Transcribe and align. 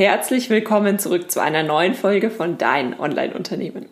Herzlich 0.00 0.48
willkommen 0.48 0.98
zurück 0.98 1.30
zu 1.30 1.40
einer 1.40 1.62
neuen 1.62 1.92
Folge 1.92 2.30
von 2.30 2.56
Dein 2.56 2.98
Online-Unternehmen. 2.98 3.84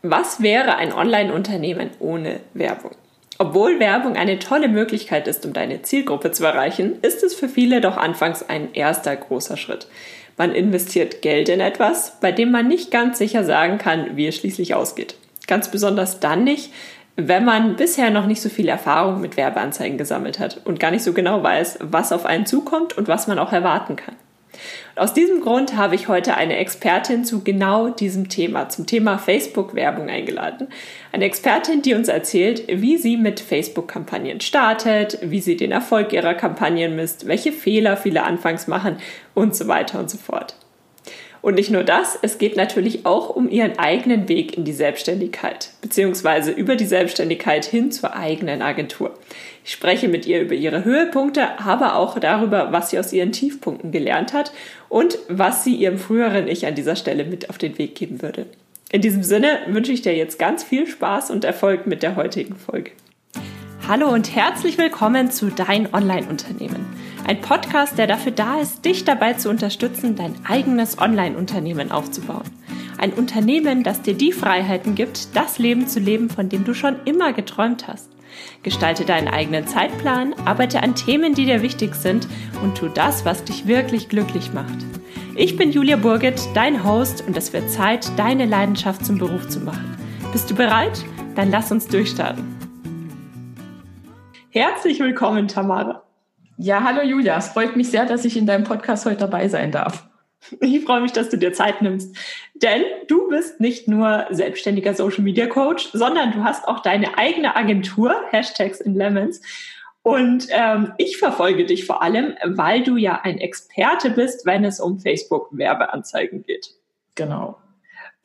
Was 0.00 0.40
wäre 0.40 0.76
ein 0.76 0.92
Online-Unternehmen 0.92 1.90
ohne 1.98 2.38
Werbung? 2.54 2.92
Obwohl 3.36 3.80
Werbung 3.80 4.14
eine 4.14 4.38
tolle 4.38 4.68
Möglichkeit 4.68 5.26
ist, 5.26 5.44
um 5.44 5.52
deine 5.52 5.82
Zielgruppe 5.82 6.30
zu 6.30 6.44
erreichen, 6.44 7.00
ist 7.02 7.24
es 7.24 7.34
für 7.34 7.48
viele 7.48 7.80
doch 7.80 7.96
anfangs 7.96 8.48
ein 8.48 8.74
erster 8.74 9.16
großer 9.16 9.56
Schritt. 9.56 9.88
Man 10.36 10.54
investiert 10.54 11.20
Geld 11.20 11.48
in 11.48 11.58
etwas, 11.58 12.20
bei 12.20 12.30
dem 12.30 12.52
man 12.52 12.68
nicht 12.68 12.92
ganz 12.92 13.18
sicher 13.18 13.42
sagen 13.42 13.78
kann, 13.78 14.16
wie 14.16 14.28
es 14.28 14.36
schließlich 14.36 14.76
ausgeht. 14.76 15.16
Ganz 15.48 15.68
besonders 15.68 16.20
dann 16.20 16.44
nicht, 16.44 16.72
wenn 17.16 17.44
man 17.44 17.74
bisher 17.74 18.10
noch 18.10 18.26
nicht 18.26 18.40
so 18.40 18.50
viel 18.50 18.68
Erfahrung 18.68 19.20
mit 19.20 19.36
Werbeanzeigen 19.36 19.98
gesammelt 19.98 20.38
hat 20.38 20.60
und 20.64 20.78
gar 20.78 20.92
nicht 20.92 21.02
so 21.02 21.12
genau 21.12 21.42
weiß, 21.42 21.80
was 21.80 22.12
auf 22.12 22.24
einen 22.24 22.46
zukommt 22.46 22.96
und 22.96 23.08
was 23.08 23.26
man 23.26 23.40
auch 23.40 23.52
erwarten 23.52 23.96
kann. 23.96 24.14
Und 24.94 25.02
aus 25.02 25.14
diesem 25.14 25.40
Grund 25.40 25.76
habe 25.76 25.94
ich 25.94 26.08
heute 26.08 26.36
eine 26.36 26.56
Expertin 26.56 27.24
zu 27.24 27.42
genau 27.42 27.88
diesem 27.88 28.28
Thema, 28.28 28.68
zum 28.68 28.86
Thema 28.86 29.18
Facebook-Werbung 29.18 30.08
eingeladen. 30.08 30.68
Eine 31.12 31.24
Expertin, 31.24 31.82
die 31.82 31.94
uns 31.94 32.08
erzählt, 32.08 32.64
wie 32.68 32.96
sie 32.96 33.16
mit 33.16 33.40
Facebook-Kampagnen 33.40 34.40
startet, 34.40 35.18
wie 35.22 35.40
sie 35.40 35.56
den 35.56 35.72
Erfolg 35.72 36.12
ihrer 36.12 36.34
Kampagnen 36.34 36.96
misst, 36.96 37.26
welche 37.26 37.52
Fehler 37.52 37.96
viele 37.96 38.22
anfangs 38.22 38.66
machen 38.66 38.96
und 39.34 39.54
so 39.54 39.68
weiter 39.68 39.98
und 39.98 40.10
so 40.10 40.18
fort. 40.18 40.54
Und 41.42 41.54
nicht 41.54 41.70
nur 41.70 41.84
das, 41.84 42.18
es 42.20 42.38
geht 42.38 42.56
natürlich 42.56 43.06
auch 43.06 43.30
um 43.30 43.48
ihren 43.48 43.78
eigenen 43.78 44.28
Weg 44.28 44.56
in 44.58 44.64
die 44.64 44.72
Selbstständigkeit, 44.72 45.70
beziehungsweise 45.80 46.50
über 46.50 46.76
die 46.76 46.84
Selbstständigkeit 46.84 47.64
hin 47.64 47.90
zur 47.90 48.14
eigenen 48.14 48.60
Agentur. 48.60 49.14
Ich 49.62 49.72
spreche 49.72 50.08
mit 50.08 50.26
ihr 50.26 50.40
über 50.40 50.54
ihre 50.54 50.84
Höhepunkte, 50.84 51.58
aber 51.60 51.96
auch 51.96 52.18
darüber, 52.18 52.72
was 52.72 52.90
sie 52.90 52.98
aus 52.98 53.12
ihren 53.12 53.32
Tiefpunkten 53.32 53.92
gelernt 53.92 54.32
hat 54.32 54.52
und 54.88 55.18
was 55.28 55.64
sie 55.64 55.74
ihrem 55.74 55.98
früheren 55.98 56.48
Ich 56.48 56.66
an 56.66 56.74
dieser 56.74 56.96
Stelle 56.96 57.24
mit 57.24 57.50
auf 57.50 57.58
den 57.58 57.76
Weg 57.76 57.94
geben 57.94 58.22
würde. 58.22 58.46
In 58.90 59.02
diesem 59.02 59.22
Sinne 59.22 59.58
wünsche 59.68 59.92
ich 59.92 60.02
dir 60.02 60.16
jetzt 60.16 60.38
ganz 60.38 60.64
viel 60.64 60.86
Spaß 60.86 61.30
und 61.30 61.44
Erfolg 61.44 61.86
mit 61.86 62.02
der 62.02 62.16
heutigen 62.16 62.56
Folge. 62.56 62.92
Hallo 63.86 64.08
und 64.08 64.34
herzlich 64.34 64.78
willkommen 64.78 65.30
zu 65.30 65.50
Dein 65.50 65.92
Online-Unternehmen. 65.92 66.86
Ein 67.26 67.40
Podcast, 67.40 67.98
der 67.98 68.06
dafür 68.06 68.32
da 68.32 68.60
ist, 68.60 68.84
dich 68.84 69.04
dabei 69.04 69.34
zu 69.34 69.50
unterstützen, 69.50 70.16
dein 70.16 70.34
eigenes 70.48 70.98
Online-Unternehmen 70.98 71.92
aufzubauen. 71.92 72.44
Ein 72.98 73.12
Unternehmen, 73.12 73.82
das 73.82 74.00
dir 74.02 74.14
die 74.14 74.32
Freiheiten 74.32 74.94
gibt, 74.94 75.36
das 75.36 75.58
Leben 75.58 75.86
zu 75.86 76.00
leben, 76.00 76.30
von 76.30 76.48
dem 76.48 76.64
du 76.64 76.72
schon 76.74 76.96
immer 77.04 77.32
geträumt 77.32 77.88
hast. 77.88 78.08
Gestalte 78.62 79.04
deinen 79.04 79.28
eigenen 79.28 79.66
Zeitplan, 79.66 80.34
arbeite 80.44 80.82
an 80.82 80.94
Themen, 80.94 81.34
die 81.34 81.46
dir 81.46 81.62
wichtig 81.62 81.94
sind 81.94 82.28
und 82.62 82.76
tu 82.76 82.88
das, 82.88 83.24
was 83.24 83.44
dich 83.44 83.66
wirklich 83.66 84.08
glücklich 84.08 84.52
macht. 84.52 84.78
Ich 85.36 85.56
bin 85.56 85.72
Julia 85.72 85.96
Burget, 85.96 86.40
dein 86.54 86.84
Host 86.84 87.24
und 87.26 87.36
es 87.36 87.52
wird 87.52 87.70
Zeit, 87.70 88.10
deine 88.18 88.46
Leidenschaft 88.46 89.06
zum 89.06 89.18
Beruf 89.18 89.48
zu 89.48 89.60
machen. 89.60 89.96
Bist 90.32 90.50
du 90.50 90.54
bereit? 90.54 91.04
Dann 91.34 91.50
lass 91.50 91.72
uns 91.72 91.86
durchstarten. 91.86 92.44
Herzlich 94.50 95.00
willkommen, 95.00 95.48
Tamara. 95.48 96.02
Ja, 96.58 96.82
hallo 96.82 97.02
Julia. 97.02 97.38
Es 97.38 97.48
freut 97.48 97.76
mich 97.76 97.90
sehr, 97.90 98.04
dass 98.04 98.26
ich 98.26 98.36
in 98.36 98.46
deinem 98.46 98.64
Podcast 98.64 99.06
heute 99.06 99.16
dabei 99.16 99.48
sein 99.48 99.72
darf. 99.72 100.09
Ich 100.60 100.84
freue 100.84 101.00
mich, 101.00 101.12
dass 101.12 101.28
du 101.28 101.36
dir 101.36 101.52
Zeit 101.52 101.82
nimmst. 101.82 102.16
Denn 102.54 102.82
du 103.08 103.28
bist 103.28 103.60
nicht 103.60 103.88
nur 103.88 104.26
selbstständiger 104.30 104.94
Social 104.94 105.22
Media 105.22 105.46
Coach, 105.46 105.90
sondern 105.92 106.32
du 106.32 106.44
hast 106.44 106.66
auch 106.66 106.80
deine 106.80 107.18
eigene 107.18 107.56
Agentur, 107.56 108.14
Hashtags 108.30 108.80
in 108.80 108.94
Lemons. 108.94 109.40
Und 110.02 110.46
ähm, 110.50 110.92
ich 110.96 111.18
verfolge 111.18 111.66
dich 111.66 111.84
vor 111.84 112.02
allem, 112.02 112.34
weil 112.44 112.82
du 112.82 112.96
ja 112.96 113.20
ein 113.22 113.38
Experte 113.38 114.10
bist, 114.10 114.46
wenn 114.46 114.64
es 114.64 114.80
um 114.80 114.98
Facebook-Werbeanzeigen 114.98 116.42
geht. 116.42 116.70
Genau. 117.14 117.58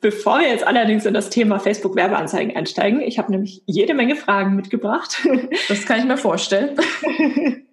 Bevor 0.00 0.40
wir 0.40 0.48
jetzt 0.48 0.66
allerdings 0.66 1.06
in 1.06 1.14
das 1.14 1.30
Thema 1.30 1.58
Facebook-Werbeanzeigen 1.58 2.56
einsteigen, 2.56 3.00
ich 3.00 3.18
habe 3.18 3.30
nämlich 3.30 3.62
jede 3.66 3.94
Menge 3.94 4.16
Fragen 4.16 4.54
mitgebracht. 4.54 5.26
Das 5.68 5.84
kann 5.84 5.98
ich 5.98 6.04
mir 6.04 6.18
vorstellen. 6.18 6.76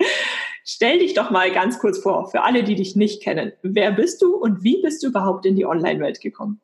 Stell 0.66 1.00
dich 1.00 1.14
doch 1.14 1.30
mal 1.30 1.52
ganz 1.52 1.80
kurz 1.80 2.00
vor, 2.00 2.30
für 2.32 2.44
alle, 2.44 2.64
die 2.64 2.76
dich 2.76 2.96
nicht 2.96 3.22
kennen. 3.22 3.52
Wer 3.62 3.92
bist 3.92 4.22
du 4.22 4.36
und 4.36 4.64
wie 4.64 4.82
bist 4.82 5.04
du 5.04 5.08
überhaupt 5.08 5.46
in 5.46 5.56
die 5.56 5.66
Online-Welt 5.66 6.22
gekommen? 6.22 6.62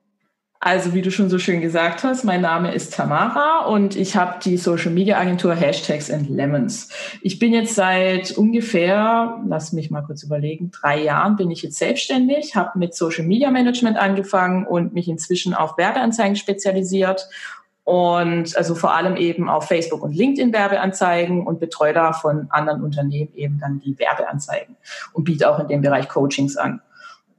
Also 0.62 0.94
wie 0.94 1.02
du 1.02 1.10
schon 1.10 1.30
so 1.30 1.40
schön 1.40 1.62
gesagt 1.62 2.04
hast, 2.04 2.26
mein 2.26 2.42
Name 2.42 2.74
ist 2.74 2.94
Tamara 2.94 3.66
und 3.68 3.96
ich 3.96 4.18
habe 4.18 4.40
die 4.44 4.58
Social 4.58 4.92
Media 4.92 5.18
Agentur 5.18 5.56
Hashtags 5.56 6.12
and 6.12 6.30
Lemons. 6.30 6.90
Ich 7.22 7.40
bin 7.40 7.54
jetzt 7.54 7.76
seit 7.76 8.38
ungefähr, 8.38 9.42
lass 9.48 9.72
mich 9.72 9.90
mal 9.90 10.02
kurz 10.02 10.24
überlegen, 10.24 10.70
drei 10.72 11.02
Jahren 11.02 11.38
bin 11.38 11.50
ich 11.50 11.62
jetzt 11.62 11.78
selbstständig, 11.78 12.58
habe 12.58 12.78
mit 12.78 12.94
Social 12.94 13.26
Media 13.26 13.52
Management 13.52 13.96
angefangen 13.96 14.68
und 14.68 14.94
mich 14.94 15.08
inzwischen 15.08 15.54
auf 15.54 15.78
Werbeanzeigen 15.78 16.36
spezialisiert 16.36 17.30
und 17.90 18.56
also 18.56 18.76
vor 18.76 18.94
allem 18.94 19.16
eben 19.16 19.50
auf 19.50 19.68
Facebook 19.68 20.04
und 20.04 20.16
LinkedIn 20.16 20.54
Werbeanzeigen 20.54 21.48
und 21.48 21.60
betreue 21.60 21.92
da 21.92 22.14
von 22.14 22.46
anderen 22.52 22.84
Unternehmen 22.84 23.34
eben 23.34 23.58
dann 23.60 23.82
die 23.84 23.98
Werbeanzeigen 23.98 24.78
und 25.14 25.24
biete 25.24 25.50
auch 25.50 25.58
in 25.58 25.68
dem 25.68 25.82
Bereich 25.82 26.08
Coachings 26.08 26.56
an. 26.56 26.82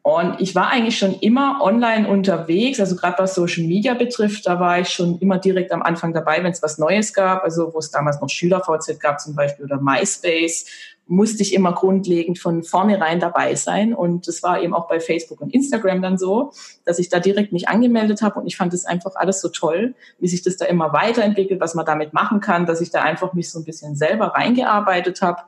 Und 0.03 0.41
ich 0.41 0.57
war 0.57 0.69
eigentlich 0.71 0.99
schon 0.99 1.15
immer 1.21 1.61
online 1.63 2.09
unterwegs, 2.09 2.81
also 2.81 2.97
gerade 2.97 3.19
was 3.19 3.37
Social 3.37 3.63
Media 3.63 3.95
betrifft, 3.95 4.45
da 4.47 4.59
war 4.59 4.81
ich 4.81 4.89
schon 4.89 5.21
immer 5.21 5.39
direkt 5.39 5.71
am 5.71 5.83
Anfang 5.83 6.13
dabei, 6.13 6.43
wenn 6.43 6.51
es 6.51 6.65
was 6.65 6.79
Neues 6.79 7.15
gab, 7.15 7.45
also 7.45 7.73
wo 7.73 7.79
es 7.79 7.93
damals 7.93 8.21
noch 8.21 8.29
SchülerVZ 8.29 8.99
gab 8.99 9.21
zum 9.21 9.37
Beispiel 9.37 9.67
oder 9.67 9.81
MySpace, 9.81 10.67
musste 11.11 11.43
ich 11.43 11.55
immer 11.55 11.73
grundlegend 11.73 12.39
von 12.39 12.63
vornherein 12.63 13.19
dabei 13.19 13.57
sein. 13.57 13.93
Und 13.93 14.29
das 14.29 14.45
war 14.45 14.63
eben 14.63 14.73
auch 14.73 14.87
bei 14.87 15.01
Facebook 15.01 15.41
und 15.41 15.53
Instagram 15.53 16.01
dann 16.03 16.19
so, 16.19 16.53
dass 16.85 17.01
ich 17.01 17.09
da 17.09 17.19
direkt 17.19 17.53
mich 17.53 17.69
angemeldet 17.69 18.23
habe 18.23 18.39
und 18.39 18.47
ich 18.47 18.57
fand 18.57 18.73
es 18.73 18.87
einfach 18.87 19.17
alles 19.17 19.41
so 19.41 19.49
toll, 19.49 19.97
wie 20.21 20.29
sich 20.29 20.43
das 20.43 20.57
da 20.57 20.67
immer 20.67 20.93
weiterentwickelt, 20.93 21.61
was 21.61 21.75
man 21.75 21.85
damit 21.85 22.13
machen 22.13 22.41
kann, 22.41 22.65
dass 22.65 22.81
ich 22.81 22.91
da 22.91 23.03
einfach 23.03 23.33
mich 23.33 23.51
so 23.51 23.59
ein 23.59 23.65
bisschen 23.65 23.97
selber 23.97 24.29
reingearbeitet 24.29 25.21
habe 25.21 25.43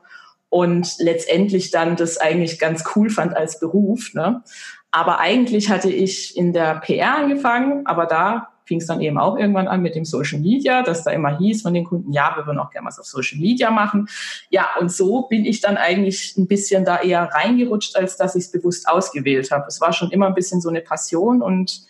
und 0.49 0.95
letztendlich 0.99 1.71
dann 1.71 1.95
das 1.95 2.17
eigentlich 2.17 2.59
ganz 2.59 2.83
cool 2.95 3.09
fand 3.09 3.35
als 3.35 3.57
Beruf. 3.57 4.13
Ne? 4.13 4.43
Aber 4.91 5.19
eigentlich 5.19 5.69
hatte 5.69 5.89
ich 5.89 6.35
in 6.35 6.51
der 6.51 6.75
PR 6.75 7.15
angefangen, 7.19 7.87
aber 7.87 8.05
da 8.05 8.52
fing 8.65 8.79
es 8.79 8.87
dann 8.87 9.01
eben 9.01 9.17
auch 9.17 9.37
irgendwann 9.37 9.67
an 9.67 9.81
mit 9.81 9.95
dem 9.95 10.05
Social 10.05 10.39
Media, 10.39 10.83
dass 10.83 11.03
da 11.03 11.11
immer 11.11 11.37
hieß 11.37 11.61
von 11.61 11.73
den 11.73 11.83
Kunden, 11.83 12.11
ja, 12.11 12.33
wir 12.35 12.45
würden 12.45 12.59
auch 12.59 12.71
gerne 12.71 12.87
was 12.87 12.99
auf 12.99 13.05
Social 13.05 13.39
Media 13.39 13.71
machen. 13.71 14.07
Ja, 14.49 14.67
und 14.79 14.91
so 14.91 15.23
bin 15.23 15.45
ich 15.45 15.61
dann 15.61 15.77
eigentlich 15.77 16.35
ein 16.37 16.47
bisschen 16.47 16.85
da 16.85 17.01
eher 17.01 17.23
reingerutscht, 17.23 17.95
als 17.95 18.17
dass 18.17 18.35
ich 18.35 18.45
es 18.45 18.51
bewusst 18.51 18.87
ausgewählt 18.87 19.51
habe. 19.51 19.65
Es 19.67 19.81
war 19.81 19.93
schon 19.93 20.11
immer 20.11 20.27
ein 20.27 20.35
bisschen 20.35 20.61
so 20.61 20.69
eine 20.69 20.81
Passion 20.81 21.41
und 21.41 21.81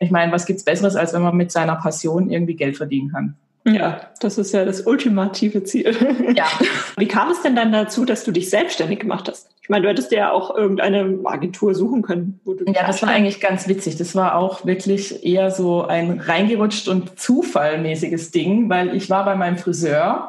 ich 0.00 0.10
meine, 0.10 0.32
was 0.32 0.46
gibt's 0.46 0.64
Besseres, 0.64 0.96
als 0.96 1.12
wenn 1.12 1.22
man 1.22 1.36
mit 1.36 1.52
seiner 1.52 1.76
Passion 1.76 2.30
irgendwie 2.30 2.56
Geld 2.56 2.76
verdienen 2.76 3.10
kann? 3.10 3.36
Ja, 3.66 4.10
das 4.20 4.36
ist 4.36 4.52
ja 4.52 4.64
das 4.64 4.82
ultimative 4.82 5.64
Ziel. 5.64 5.96
Ja. 6.36 6.46
Wie 6.96 7.08
kam 7.08 7.30
es 7.30 7.42
denn 7.42 7.56
dann 7.56 7.72
dazu, 7.72 8.04
dass 8.04 8.24
du 8.24 8.30
dich 8.30 8.50
selbstständig 8.50 9.00
gemacht 9.00 9.28
hast? 9.28 9.48
Ich 9.62 9.70
meine, 9.70 9.84
du 9.84 9.88
hättest 9.88 10.12
ja 10.12 10.30
auch 10.30 10.54
irgendeine 10.54 11.20
Agentur 11.24 11.74
suchen 11.74 12.02
können. 12.02 12.40
Wo 12.44 12.52
du 12.52 12.64
ja, 12.66 12.86
das 12.86 13.00
war 13.00 13.08
eigentlich 13.08 13.40
ganz 13.40 13.66
witzig. 13.66 13.96
Das 13.96 14.14
war 14.14 14.36
auch 14.36 14.66
wirklich 14.66 15.24
eher 15.24 15.50
so 15.50 15.86
ein 15.86 16.20
reingerutscht 16.20 16.88
und 16.88 17.18
zufallmäßiges 17.18 18.30
Ding, 18.30 18.68
weil 18.68 18.94
ich 18.94 19.08
war 19.08 19.24
bei 19.24 19.34
meinem 19.34 19.56
Friseur 19.56 20.28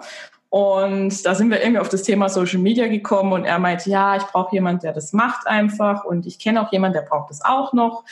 und 0.56 1.26
da 1.26 1.36
sind 1.36 1.50
wir 1.50 1.60
irgendwie 1.60 1.80
auf 1.80 1.90
das 1.90 2.04
Thema 2.04 2.30
Social 2.30 2.60
Media 2.60 2.88
gekommen 2.88 3.34
und 3.34 3.44
er 3.44 3.60
meinte, 3.60 3.90
ja, 3.90 4.16
ich 4.16 4.24
brauche 4.24 4.56
jemand, 4.56 4.84
der 4.84 4.94
das 4.94 5.12
macht 5.12 5.48
einfach 5.48 6.06
und 6.06 6.26
ich 6.26 6.40
kenne 6.40 6.62
auch 6.62 6.72
jemand, 6.72 6.96
der 6.96 7.02
braucht 7.02 7.30
das 7.30 7.44
auch 7.44 7.74
noch 7.74 8.06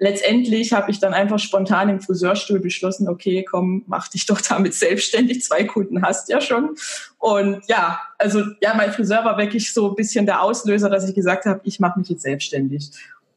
letztendlich 0.00 0.72
habe 0.72 0.90
ich 0.90 0.98
dann 0.98 1.14
einfach 1.14 1.38
spontan 1.38 1.90
im 1.90 2.00
Friseurstuhl 2.00 2.58
beschlossen, 2.58 3.08
okay, 3.08 3.44
komm, 3.44 3.84
mach 3.86 4.08
dich 4.08 4.26
doch 4.26 4.40
damit 4.40 4.74
selbstständig. 4.74 5.42
Zwei 5.44 5.64
Kunden 5.64 6.02
hast 6.02 6.28
ja 6.28 6.40
schon. 6.40 6.74
Und 7.18 7.62
ja, 7.68 8.00
also 8.18 8.42
ja, 8.60 8.74
mein 8.74 8.92
Friseur 8.92 9.24
war 9.24 9.38
wirklich 9.38 9.72
so 9.72 9.90
ein 9.90 9.94
bisschen 9.94 10.26
der 10.26 10.42
Auslöser, 10.42 10.88
dass 10.88 11.08
ich 11.08 11.14
gesagt 11.14 11.44
habe, 11.44 11.60
ich 11.64 11.78
mache 11.78 11.98
mich 12.00 12.08
jetzt 12.08 12.22
selbstständig. 12.22 12.90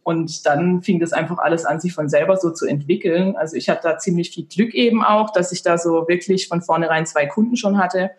Und 0.04 0.46
dann 0.46 0.82
fing 0.82 1.00
das 1.00 1.14
einfach 1.14 1.38
alles 1.38 1.66
an, 1.66 1.80
sich 1.80 1.94
von 1.94 2.10
selber 2.10 2.38
so 2.38 2.50
zu 2.50 2.66
entwickeln. 2.66 3.36
Also 3.36 3.56
ich 3.56 3.70
hatte 3.70 3.90
da 3.90 3.98
ziemlich 3.98 4.32
viel 4.32 4.46
Glück 4.46 4.74
eben 4.74 5.04
auch, 5.04 5.32
dass 5.32 5.52
ich 5.52 5.64
da 5.64 5.78
so 5.78 6.08
wirklich 6.08 6.48
von 6.48 6.62
vornherein 6.62 7.06
zwei 7.06 7.26
Kunden 7.26 7.56
schon 7.56 7.78
hatte. 7.78 8.12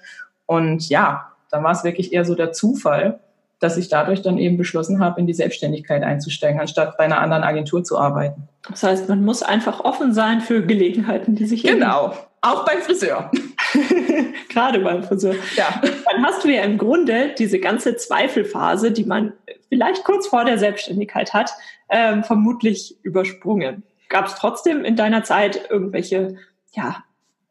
Und 0.46 0.88
ja, 0.88 1.32
dann 1.50 1.64
war 1.64 1.72
es 1.72 1.84
wirklich 1.84 2.12
eher 2.12 2.24
so 2.24 2.34
der 2.34 2.52
Zufall 2.52 3.20
dass 3.64 3.78
ich 3.78 3.88
dadurch 3.88 4.20
dann 4.20 4.36
eben 4.36 4.58
beschlossen 4.58 5.00
habe, 5.00 5.18
in 5.20 5.26
die 5.26 5.32
Selbstständigkeit 5.32 6.02
einzusteigen, 6.02 6.60
anstatt 6.60 6.98
bei 6.98 7.04
einer 7.04 7.20
anderen 7.20 7.42
Agentur 7.42 7.82
zu 7.82 7.98
arbeiten. 7.98 8.46
Das 8.68 8.82
heißt, 8.82 9.08
man 9.08 9.24
muss 9.24 9.42
einfach 9.42 9.80
offen 9.80 10.12
sein 10.12 10.42
für 10.42 10.64
Gelegenheiten, 10.64 11.34
die 11.34 11.46
sich 11.46 11.62
Genau, 11.62 12.14
auch 12.42 12.64
beim 12.66 12.82
Friseur. 12.82 13.30
Gerade 14.50 14.80
beim 14.80 15.02
Friseur. 15.02 15.34
Ja. 15.56 15.80
Dann 15.82 16.24
hast 16.24 16.44
du 16.44 16.48
ja 16.48 16.62
im 16.62 16.76
Grunde 16.76 17.34
diese 17.38 17.58
ganze 17.58 17.96
Zweifelphase, 17.96 18.92
die 18.92 19.04
man 19.04 19.32
vielleicht 19.70 20.04
kurz 20.04 20.26
vor 20.26 20.44
der 20.44 20.58
Selbstständigkeit 20.58 21.32
hat, 21.32 21.50
ähm, 21.88 22.22
vermutlich 22.22 22.96
übersprungen. 23.02 23.82
Gab 24.10 24.26
es 24.26 24.34
trotzdem 24.34 24.84
in 24.84 24.94
deiner 24.94 25.24
Zeit 25.24 25.68
irgendwelche 25.70 26.36
ja, 26.72 27.02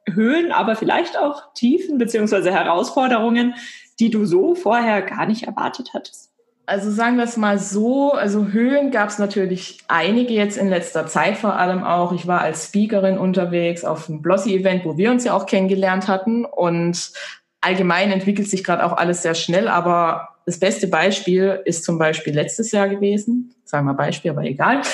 Höhen, 0.07 0.51
aber 0.51 0.75
vielleicht 0.75 1.18
auch 1.18 1.54
Tiefen 1.56 1.98
beziehungsweise 1.98 2.51
Herausforderungen, 2.51 3.56
die 3.99 4.09
du 4.09 4.25
so 4.25 4.55
vorher 4.55 5.01
gar 5.01 5.25
nicht 5.25 5.43
erwartet 5.43 5.91
hattest? 5.93 6.33
Also 6.65 6.91
sagen 6.91 7.17
wir 7.17 7.25
es 7.25 7.35
mal 7.35 7.59
so, 7.59 8.13
also 8.13 8.47
Höhen 8.47 8.91
gab 8.91 9.09
es 9.09 9.19
natürlich 9.19 9.79
einige 9.89 10.33
jetzt 10.33 10.57
in 10.57 10.69
letzter 10.69 11.07
Zeit 11.07 11.37
vor 11.37 11.57
allem 11.57 11.83
auch. 11.83 12.13
Ich 12.13 12.25
war 12.25 12.39
als 12.39 12.67
Speakerin 12.67 13.17
unterwegs 13.17 13.83
auf 13.83 14.09
einem 14.09 14.21
Blossy-Event, 14.21 14.85
wo 14.85 14.95
wir 14.95 15.11
uns 15.11 15.25
ja 15.25 15.33
auch 15.33 15.45
kennengelernt 15.45 16.07
hatten. 16.07 16.45
Und 16.45 17.11
allgemein 17.59 18.11
entwickelt 18.11 18.49
sich 18.49 18.63
gerade 18.63 18.85
auch 18.85 18.93
alles 18.93 19.23
sehr 19.23 19.35
schnell, 19.35 19.67
aber 19.67 20.29
das 20.45 20.57
beste 20.59 20.87
Beispiel 20.87 21.61
ist 21.65 21.83
zum 21.83 21.97
Beispiel 21.97 22.33
letztes 22.33 22.71
Jahr 22.71 22.87
gewesen. 22.87 23.53
Sagen 23.65 23.85
wir 23.85 23.93
Beispiel, 23.93 24.31
aber 24.31 24.43
egal. 24.43 24.81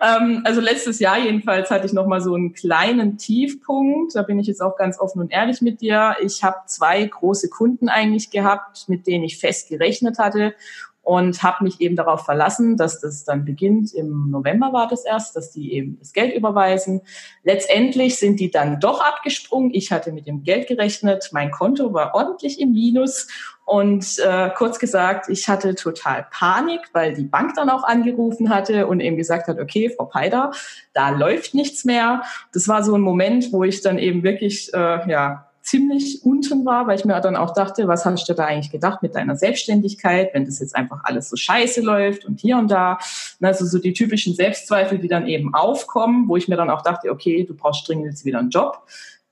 ähm, 0.00 0.42
also 0.44 0.60
letztes 0.60 0.98
Jahr 0.98 1.18
jedenfalls 1.18 1.70
hatte 1.70 1.86
ich 1.86 1.92
noch 1.92 2.06
mal 2.06 2.20
so 2.20 2.34
einen 2.34 2.52
kleinen 2.52 3.18
Tiefpunkt. 3.18 4.14
Da 4.14 4.22
bin 4.22 4.38
ich 4.38 4.46
jetzt 4.46 4.62
auch 4.62 4.76
ganz 4.76 4.98
offen 4.98 5.20
und 5.20 5.32
ehrlich 5.32 5.60
mit 5.60 5.80
dir. 5.80 6.16
Ich 6.22 6.42
habe 6.44 6.56
zwei 6.66 7.04
große 7.04 7.48
Kunden 7.48 7.88
eigentlich 7.88 8.30
gehabt, 8.30 8.88
mit 8.88 9.06
denen 9.06 9.24
ich 9.24 9.38
fest 9.38 9.68
gerechnet 9.68 10.18
hatte 10.18 10.54
und 11.02 11.42
habe 11.42 11.64
mich 11.64 11.80
eben 11.80 11.96
darauf 11.96 12.24
verlassen, 12.24 12.76
dass 12.76 13.00
das 13.00 13.24
dann 13.24 13.44
beginnt. 13.44 13.92
Im 13.92 14.30
November 14.30 14.72
war 14.72 14.86
das 14.86 15.04
erst, 15.04 15.34
dass 15.34 15.50
die 15.50 15.72
eben 15.72 15.98
das 15.98 16.12
Geld 16.12 16.34
überweisen. 16.34 17.02
Letztendlich 17.42 18.18
sind 18.18 18.38
die 18.38 18.52
dann 18.52 18.78
doch 18.78 19.00
abgesprungen. 19.00 19.74
Ich 19.74 19.90
hatte 19.90 20.12
mit 20.12 20.28
dem 20.28 20.44
Geld 20.44 20.68
gerechnet. 20.68 21.30
Mein 21.32 21.50
Konto 21.50 21.92
war 21.92 22.14
ordentlich 22.14 22.60
im 22.60 22.72
Minus. 22.72 23.26
Und 23.64 24.18
äh, 24.18 24.50
kurz 24.56 24.78
gesagt, 24.78 25.28
ich 25.28 25.48
hatte 25.48 25.74
total 25.74 26.26
Panik, 26.30 26.80
weil 26.92 27.14
die 27.14 27.24
Bank 27.24 27.54
dann 27.54 27.70
auch 27.70 27.84
angerufen 27.84 28.48
hatte 28.48 28.86
und 28.86 29.00
eben 29.00 29.16
gesagt 29.16 29.48
hat, 29.48 29.58
okay, 29.58 29.92
Frau 29.96 30.04
Peider, 30.04 30.52
da 30.92 31.10
läuft 31.10 31.54
nichts 31.54 31.84
mehr. 31.84 32.22
Das 32.52 32.68
war 32.68 32.84
so 32.84 32.94
ein 32.94 33.00
Moment, 33.00 33.52
wo 33.52 33.64
ich 33.64 33.80
dann 33.80 33.98
eben 33.98 34.22
wirklich 34.22 34.72
äh, 34.74 35.10
ja 35.10 35.51
ziemlich 35.62 36.24
unten 36.24 36.64
war, 36.64 36.86
weil 36.86 36.98
ich 36.98 37.04
mir 37.04 37.18
dann 37.20 37.36
auch 37.36 37.54
dachte, 37.54 37.86
was 37.88 38.04
hast 38.04 38.28
du 38.28 38.34
da 38.34 38.46
eigentlich 38.46 38.70
gedacht 38.70 39.02
mit 39.02 39.14
deiner 39.14 39.36
Selbstständigkeit, 39.36 40.34
wenn 40.34 40.44
das 40.44 40.58
jetzt 40.58 40.74
einfach 40.74 41.00
alles 41.04 41.30
so 41.30 41.36
scheiße 41.36 41.80
läuft 41.80 42.24
und 42.24 42.40
hier 42.40 42.58
und 42.58 42.70
da. 42.70 42.98
Also 43.40 43.64
so 43.64 43.78
die 43.78 43.92
typischen 43.92 44.34
Selbstzweifel, 44.34 44.98
die 44.98 45.08
dann 45.08 45.26
eben 45.26 45.54
aufkommen, 45.54 46.28
wo 46.28 46.36
ich 46.36 46.48
mir 46.48 46.56
dann 46.56 46.70
auch 46.70 46.82
dachte, 46.82 47.10
okay, 47.10 47.44
du 47.44 47.54
brauchst 47.54 47.88
dringend 47.88 48.06
jetzt 48.06 48.24
wieder 48.24 48.40
einen 48.40 48.50
Job. 48.50 48.82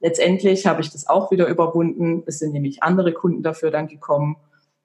Letztendlich 0.00 0.66
habe 0.66 0.80
ich 0.80 0.90
das 0.90 1.08
auch 1.08 1.30
wieder 1.30 1.46
überwunden. 1.48 2.22
Es 2.26 2.38
sind 2.38 2.52
nämlich 2.52 2.82
andere 2.82 3.12
Kunden 3.12 3.42
dafür 3.42 3.70
dann 3.70 3.88
gekommen 3.88 4.36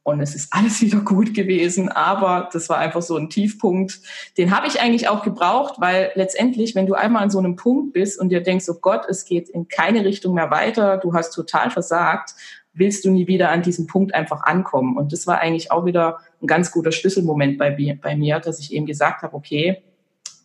und 0.06 0.22
es 0.22 0.36
ist 0.36 0.54
alles 0.54 0.81
wieder 0.81 1.00
gut 1.00 1.34
gewesen, 1.34 1.90
aber 1.90 2.50
das 2.54 2.69
war 2.69 2.78
einfach 2.78 3.02
so 3.02 3.18
ein 3.18 3.30
Tiefpunkt. 3.30 4.00
Den 4.38 4.56
habe 4.56 4.68
ich 4.68 4.80
eigentlich 4.80 5.10
auch 5.10 5.24
gebraucht, 5.24 5.75
weil 5.80 6.12
letztendlich, 6.13 6.75
wenn 6.75 6.86
du 6.86 6.94
einmal 6.94 7.24
an 7.24 7.31
so 7.31 7.40
einem 7.40 7.56
Punkt 7.56 7.94
bist 7.94 8.19
und 8.19 8.30
dir 8.30 8.42
denkst, 8.42 8.69
oh 8.69 8.78
Gott, 8.80 9.06
es 9.10 9.25
geht 9.25 9.50
in 9.50 9.68
keine 9.68 10.06
Richtung 10.06 10.36
mehr 10.36 10.52
weiter, 10.52 10.98
du 10.98 11.13
hast 11.13 11.31
total 11.31 11.72
versagt, 11.72 12.36
willst 12.74 13.04
du 13.04 13.10
nie 13.10 13.28
wieder 13.28 13.50
an 13.50 13.63
diesem 13.63 13.88
Punkt 13.88 14.13
einfach 14.13 14.44
ankommen. 14.44 14.96
Und 14.96 15.12
das 15.12 15.25
war 15.25 15.40
eigentlich 15.40 15.72
auch 15.72 15.86
wieder 15.86 16.19
ein 16.42 16.48
ganz 16.48 16.72
guter 16.72 16.92
Schlüsselmoment 16.92 17.57
bei, 17.57 17.98
bei 18.00 18.16
mir, 18.16 18.40
dass 18.40 18.60
ich 18.60 18.74
eben 18.74 18.86
gesagt 18.86 19.24
habe, 19.24 19.36
okay, 19.36 19.81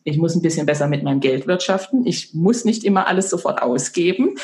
ich 0.05 0.17
muss 0.17 0.35
ein 0.35 0.43
bisschen 0.43 0.65
besser 0.65 0.87
mit 0.89 1.03
meinem 1.03 1.21
Geld 1.21 1.47
wirtschaften. 1.47 2.07
Ich 2.07 2.33
muss 2.33 2.65
nicht 2.65 2.83
immer 2.85 3.07
alles 3.07 3.29
sofort 3.29 3.61
ausgeben, 3.61 4.37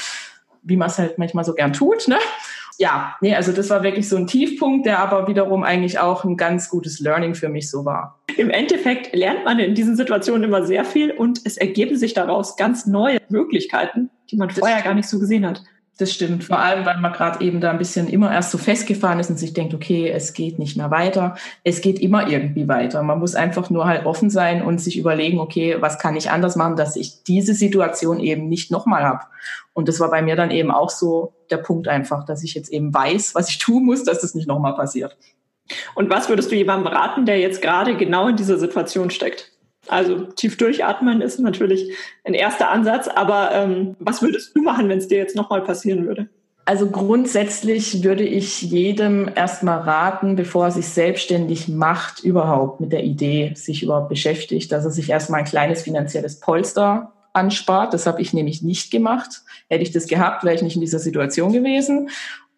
wie 0.63 0.77
man 0.77 0.89
es 0.89 0.99
halt 0.99 1.17
manchmal 1.17 1.45
so 1.45 1.55
gern 1.55 1.73
tut. 1.73 2.07
Ne? 2.07 2.19
Ja, 2.78 3.17
nee, 3.20 3.34
also 3.34 3.52
das 3.52 3.70
war 3.70 3.82
wirklich 3.82 4.08
so 4.08 4.17
ein 4.17 4.26
Tiefpunkt, 4.26 4.87
der 4.87 4.99
aber 4.99 5.28
wiederum 5.28 5.62
eigentlich 5.62 5.99
auch 5.99 6.25
ein 6.25 6.37
ganz 6.37 6.69
gutes 6.69 7.00
Learning 7.00 7.34
für 7.34 7.49
mich 7.49 7.70
so 7.70 7.84
war. 7.84 8.20
Im 8.37 8.50
Endeffekt 8.50 9.14
lernt 9.14 9.44
man 9.44 9.58
in 9.58 9.75
diesen 9.75 9.96
Situationen 9.96 10.44
immer 10.44 10.64
sehr 10.64 10.84
viel 10.84 11.11
und 11.11 11.40
es 11.44 11.56
ergeben 11.56 11.96
sich 11.96 12.12
daraus 12.12 12.56
ganz 12.56 12.87
neue 12.87 13.19
Möglichkeiten, 13.28 14.11
die 14.31 14.37
man 14.37 14.50
vorher 14.50 14.82
gar 14.82 14.94
nicht 14.94 15.08
so 15.08 15.19
gesehen 15.19 15.46
hat. 15.46 15.62
Das 15.98 16.12
stimmt, 16.12 16.44
vor 16.44 16.58
allem, 16.58 16.84
weil 16.84 16.98
man 16.98 17.14
gerade 17.14 17.43
eben 17.43 17.62
da 17.62 17.70
ein 17.70 17.78
bisschen 17.78 18.06
immer 18.06 18.31
erst 18.31 18.50
so 18.50 18.58
festgefahren 18.58 19.19
ist 19.19 19.31
und 19.31 19.38
sich 19.38 19.54
denkt, 19.54 19.72
okay, 19.72 20.10
es 20.10 20.34
geht 20.34 20.58
nicht 20.58 20.76
mehr 20.76 20.90
weiter. 20.90 21.37
Es 21.64 21.81
geht 21.81 21.98
immer 22.00 22.28
irgendwie 22.28 22.69
weiter. 22.69 23.02
Man 23.02 23.19
muss 23.19 23.34
einfach 23.34 23.70
nur 23.70 23.87
halt 23.87 24.04
offen 24.04 24.28
sein 24.28 24.60
und 24.60 24.78
sich 24.78 24.98
überlegen, 24.98 25.40
okay, 25.40 25.76
was 25.81 25.98
kann 25.98 26.14
ich 26.14 26.31
anders 26.31 26.54
machen, 26.54 26.76
dass 26.76 26.96
ich 26.96 27.22
diese 27.22 27.54
Situation 27.54 28.20
eben 28.20 28.50
nicht 28.50 28.70
nochmal 28.70 29.04
habe. 29.04 29.25
Und 29.72 29.88
das 29.88 29.98
war 29.98 30.10
bei 30.10 30.20
mir 30.20 30.37
dann 30.37 30.50
eben 30.50 30.70
auch 30.70 30.90
so 30.90 31.32
der 31.50 31.58
Punkt 31.58 31.88
einfach, 31.88 32.26
dass 32.26 32.44
ich 32.44 32.54
jetzt 32.54 32.70
eben 32.70 32.93
weiß, 32.93 33.34
was 33.34 33.48
ich 33.48 33.56
tun 33.56 33.87
muss, 33.87 34.04
dass 34.04 34.20
das 34.20 34.34
nicht 34.34 34.46
nochmal 34.46 34.75
passiert. 34.75 35.16
Und 35.94 36.10
was 36.10 36.28
würdest 36.28 36.50
du 36.50 36.56
jemandem 36.56 36.93
raten, 36.93 37.25
der 37.25 37.38
jetzt 37.40 37.62
gerade 37.62 37.96
genau 37.96 38.28
in 38.28 38.37
dieser 38.37 38.58
Situation 38.58 39.08
steckt? 39.08 39.56
Also 39.88 40.25
tief 40.25 40.56
durchatmen 40.56 41.21
ist 41.21 41.38
natürlich 41.38 41.93
ein 42.25 42.35
erster 42.35 42.71
Ansatz, 42.71 43.09
aber 43.09 43.50
ähm, 43.53 43.97
was 43.99 44.23
würdest 44.23 44.56
du 44.56 44.62
machen, 44.62 44.88
wenn 44.88 44.99
es 44.99 45.09
dir 45.09 45.19
jetzt 45.19 45.37
nochmal 45.37 45.62
passieren 45.62 46.06
würde? 46.06 46.29
Also 46.65 46.91
grundsätzlich 46.91 48.03
würde 48.03 48.25
ich 48.25 48.61
jedem 48.61 49.31
erstmal 49.33 49.79
raten, 49.79 50.35
bevor 50.35 50.65
er 50.65 50.71
sich 50.73 50.88
selbstständig 50.88 51.69
macht, 51.69 52.25
überhaupt 52.25 52.81
mit 52.81 52.93
der 52.93 53.05
Idee 53.05 53.53
sich 53.55 53.85
überhaupt 53.85 54.09
beschäftigt, 54.09 54.73
dass 54.73 54.85
er 54.85 54.91
sich 54.91 55.09
erstmal 55.09 55.41
ein 55.41 55.47
kleines 55.47 55.83
finanzielles 55.83 56.41
Polster 56.41 57.12
anspart. 57.32 57.94
Das 57.94 58.09
habe 58.09 58.21
ich 58.21 58.32
nämlich 58.32 58.62
nicht 58.62 58.91
gemacht. 58.91 59.43
Hätte 59.69 59.85
ich 59.85 59.93
das 59.93 60.09
gehabt, 60.09 60.43
wäre 60.43 60.56
ich 60.56 60.62
nicht 60.62 60.75
in 60.75 60.81
dieser 60.81 60.99
Situation 60.99 61.53
gewesen 61.53 62.09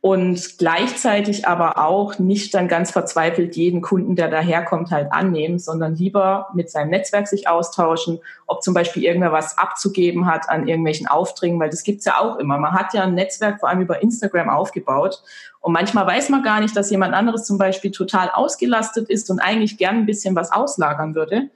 und 0.08 0.56
gleichzeitig 0.56 1.46
aber 1.46 1.76
auch 1.76 2.18
nicht 2.18 2.54
dann 2.54 2.66
ganz 2.66 2.92
verzweifelt 2.92 3.56
jeden 3.56 3.82
Kunden, 3.82 4.16
der 4.16 4.28
daherkommt, 4.28 4.90
halt 4.90 5.12
annehmen, 5.12 5.58
sondern 5.58 5.96
lieber 5.96 6.48
mit 6.54 6.70
seinem 6.70 6.88
Netzwerk 6.88 7.28
sich 7.28 7.46
austauschen, 7.46 8.18
ob 8.46 8.62
zum 8.62 8.72
Beispiel 8.72 9.04
irgendwer 9.04 9.32
was 9.32 9.58
abzugeben 9.58 10.24
hat 10.24 10.48
an 10.48 10.66
irgendwelchen 10.66 11.08
Aufträgen, 11.08 11.60
weil 11.60 11.68
das 11.68 11.82
gibt's 11.82 12.06
ja 12.06 12.18
auch 12.20 12.36
immer. 12.36 12.56
Man 12.56 12.72
hat 12.72 12.94
ja 12.94 13.02
ein 13.02 13.16
Netzwerk 13.16 13.60
vor 13.60 13.68
allem 13.68 13.82
über 13.82 14.00
Instagram 14.00 14.48
aufgebaut 14.48 15.22
und 15.60 15.74
manchmal 15.74 16.06
weiß 16.06 16.30
man 16.30 16.42
gar 16.42 16.60
nicht, 16.60 16.74
dass 16.74 16.90
jemand 16.90 17.12
anderes 17.12 17.44
zum 17.44 17.58
Beispiel 17.58 17.90
total 17.90 18.30
ausgelastet 18.30 19.10
ist 19.10 19.28
und 19.28 19.40
eigentlich 19.40 19.76
gern 19.76 19.96
ein 19.96 20.06
bisschen 20.06 20.34
was 20.34 20.50
auslagern 20.50 21.14
würde. 21.14 21.50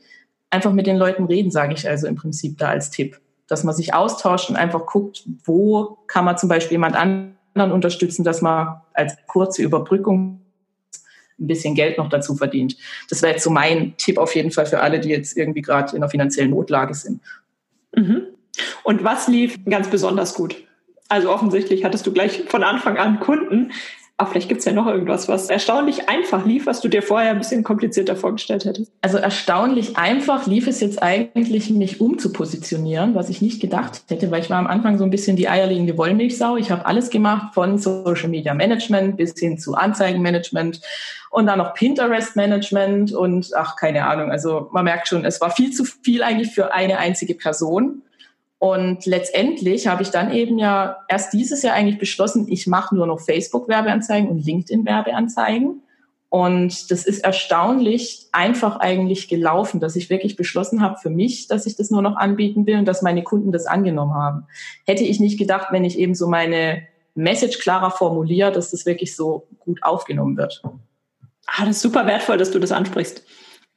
Einfach 0.51 0.73
mit 0.73 0.87
den 0.87 0.99
Leuten 0.99 1.25
reden, 1.25 1.51
sage 1.51 1.73
ich 1.73 1.89
also 1.89 2.07
im 2.07 2.17
Prinzip 2.17 2.59
da 2.59 2.69
als 2.69 2.91
Tipp, 2.91 3.19
dass 3.49 3.65
man 3.65 3.75
sich 3.75 3.95
austauscht 3.95 4.51
und 4.51 4.57
einfach 4.57 4.85
guckt, 4.85 5.25
wo 5.43 5.97
kann 6.07 6.27
man 6.27 6.37
zum 6.37 6.51
Beispiel 6.51 6.73
jemand 6.73 6.97
an 6.97 7.32
anderen 7.55 7.73
unterstützen, 7.73 8.25
dass 8.25 8.43
man 8.43 8.81
als 8.95 9.17
kurze 9.27 9.63
Überbrückung 9.63 10.41
ein 11.39 11.47
bisschen 11.47 11.75
Geld 11.75 11.99
noch 11.99 12.09
dazu 12.09 12.35
verdient. 12.35 12.77
Das 13.11 13.23
wäre 13.23 13.33
jetzt 13.33 13.45
so 13.45 13.51
mein 13.51 13.97
Tipp 13.97 14.19
auf 14.19 14.35
jeden 14.35 14.51
Fall 14.51 14.67
für 14.67 14.81
alle, 14.81 15.01
die 15.01 15.09
jetzt 15.09 15.37
irgendwie 15.37 15.63
gerade 15.63 15.91
in 15.97 16.03
einer 16.03 16.11
finanziellen 16.11 16.51
Notlage 16.51 16.95
sind. 16.95 17.21
Mhm. 17.95 18.27
Und 18.85 19.05
was 19.05 19.29
lief 19.29 19.59
ganz 19.65 19.89
besonders 19.89 20.35
gut? 20.35 20.57
Also 21.09 21.31
offensichtlich 21.31 21.85
hattest 21.85 22.07
du 22.07 22.13
gleich 22.13 22.45
von 22.49 22.63
Anfang 22.63 22.97
an 22.97 23.21
Kunden, 23.21 23.73
aber 24.19 24.31
vielleicht 24.31 24.49
gibt 24.49 24.61
es 24.61 24.67
ja 24.67 24.73
noch 24.73 24.87
irgendwas, 24.87 25.29
was 25.29 25.51
erstaunlich 25.51 26.09
einfach 26.09 26.47
lief, 26.47 26.67
was 26.67 26.81
du 26.81 26.89
dir 26.89 27.03
vorher 27.03 27.31
ein 27.31 27.39
bisschen 27.39 27.65
komplizierter 27.65 28.15
vorgestellt 28.15 28.65
hättest. 28.65 28.93
Also 29.01 29.19
erstaunlich 29.19 29.97
einfach 29.97 30.47
lief 30.47 30.67
es 30.67 30.81
jetzt 30.81 31.03
eigentlich, 31.03 31.71
mich 31.71 32.01
umzupositionieren, 32.01 33.15
was 33.15 33.31
ich 33.31 33.43
nicht 33.43 33.61
gedacht 33.61 34.03
hätte, 34.09 34.31
weil 34.31 34.43
ich 34.43 34.51
war 34.51 34.59
am 34.59 34.67
Anfang 34.67 34.99
so 34.99 35.05
ein 35.05 35.11
bisschen 35.11 35.37
die 35.37 35.49
eierlegende 35.49 35.97
Wollmilchsau. 35.97 36.57
Ich 36.57 36.71
habe 36.71 36.87
alles 36.87 37.11
gemacht, 37.11 37.55
von 37.55 37.79
Social 37.79 38.29
Media 38.29 38.55
Management 38.55 39.17
bis 39.17 39.35
hin 39.37 39.59
zu 39.59 39.75
Anzeigenmanagement 39.75 40.81
und 41.31 41.47
dann 41.47 41.59
noch 41.59 41.75
Pinterest 41.75 42.37
Management 42.37 43.13
und 43.13 43.51
ach, 43.57 43.77
keine 43.77 44.07
Ahnung. 44.07 44.31
Also 44.31 44.69
man 44.73 44.85
merkt 44.85 45.09
schon, 45.09 45.25
es 45.25 45.41
war 45.41 45.51
viel 45.51 45.73
zu 45.73 45.85
viel 45.85 46.23
eigentlich 46.23 46.55
für 46.55 46.75
eine 46.75 46.99
einzige 46.99 47.35
Person. 47.35 48.03
Und 48.63 49.07
letztendlich 49.07 49.89
habe 49.89 50.05
ich 50.05 50.11
dann 50.11 50.33
eben 50.33 50.57
ja 50.57 50.99
erst 51.09 51.33
dieses 51.33 51.63
Jahr 51.63 51.75
eigentlich 51.75 51.99
beschlossen, 51.99 52.47
ich 52.49 52.69
mache 52.69 52.95
nur 52.95 53.09
noch 53.09 53.19
Facebook-Werbeanzeigen 53.19 54.31
und 54.31 54.39
LinkedIn-Werbeanzeigen. 54.39 55.83
Und 56.29 56.93
das 56.93 57.05
ist 57.05 57.25
erstaunlich 57.25 58.29
einfach 58.31 58.77
eigentlich 58.77 59.27
gelaufen, 59.27 59.81
dass 59.81 59.97
ich 59.97 60.11
wirklich 60.11 60.37
beschlossen 60.37 60.81
habe 60.81 60.97
für 60.97 61.11
mich, 61.11 61.49
dass 61.49 61.67
ich 61.67 61.75
das 61.75 61.91
nur 61.91 62.03
noch 62.03 62.15
anbieten 62.15 62.65
will 62.65 62.79
und 62.79 62.85
dass 62.85 63.03
meine 63.03 63.25
Kunden 63.25 63.51
das 63.51 63.67
angenommen 63.67 64.15
haben. 64.15 64.47
Hätte 64.87 65.03
ich 65.03 65.19
nicht 65.19 65.41
gedacht, 65.41 65.73
wenn 65.73 65.85
ich 65.85 65.99
eben 65.99 66.15
so 66.15 66.29
meine 66.29 66.87
Message 67.17 67.59
klarer 67.59 67.91
formuliere, 67.91 68.53
dass 68.53 68.71
das 68.71 68.87
wirklich 68.87 69.17
so 69.17 69.49
gut 69.59 69.83
aufgenommen 69.83 70.37
wird. 70.37 70.63
Ah, 71.49 71.65
das 71.67 71.79
ist 71.79 71.83
super 71.83 72.07
wertvoll, 72.07 72.39
dass 72.39 72.53
du 72.53 72.61
das 72.61 72.71
ansprichst. 72.71 73.25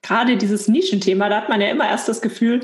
Gerade 0.04 0.38
dieses 0.38 0.68
Nischenthema, 0.68 1.28
da 1.30 1.38
hat 1.38 1.50
man 1.50 1.60
ja 1.60 1.70
immer 1.70 1.90
erst 1.90 2.08
das 2.08 2.22
Gefühl, 2.22 2.60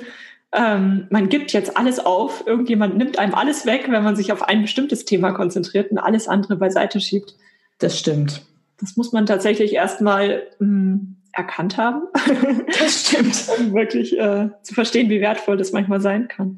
ähm, 0.53 1.07
man 1.09 1.29
gibt 1.29 1.53
jetzt 1.53 1.77
alles 1.77 1.99
auf, 1.99 2.45
irgendjemand 2.45 2.97
nimmt 2.97 3.17
einem 3.17 3.33
alles 3.33 3.65
weg, 3.65 3.85
wenn 3.89 4.03
man 4.03 4.15
sich 4.15 4.33
auf 4.33 4.43
ein 4.43 4.61
bestimmtes 4.61 5.05
Thema 5.05 5.31
konzentriert 5.31 5.91
und 5.91 5.97
alles 5.97 6.27
andere 6.27 6.57
beiseite 6.57 6.99
schiebt. 6.99 7.35
Das 7.79 7.97
stimmt. 7.97 8.45
Das 8.79 8.97
muss 8.97 9.13
man 9.13 9.25
tatsächlich 9.25 9.73
erstmal 9.73 10.43
hm, 10.57 11.17
erkannt 11.31 11.77
haben. 11.77 12.03
Das 12.79 13.07
stimmt. 13.07 13.47
um 13.59 13.73
wirklich 13.73 14.17
äh, 14.17 14.49
zu 14.63 14.73
verstehen, 14.73 15.09
wie 15.09 15.21
wertvoll 15.21 15.57
das 15.57 15.71
manchmal 15.71 16.01
sein 16.01 16.27
kann. 16.27 16.57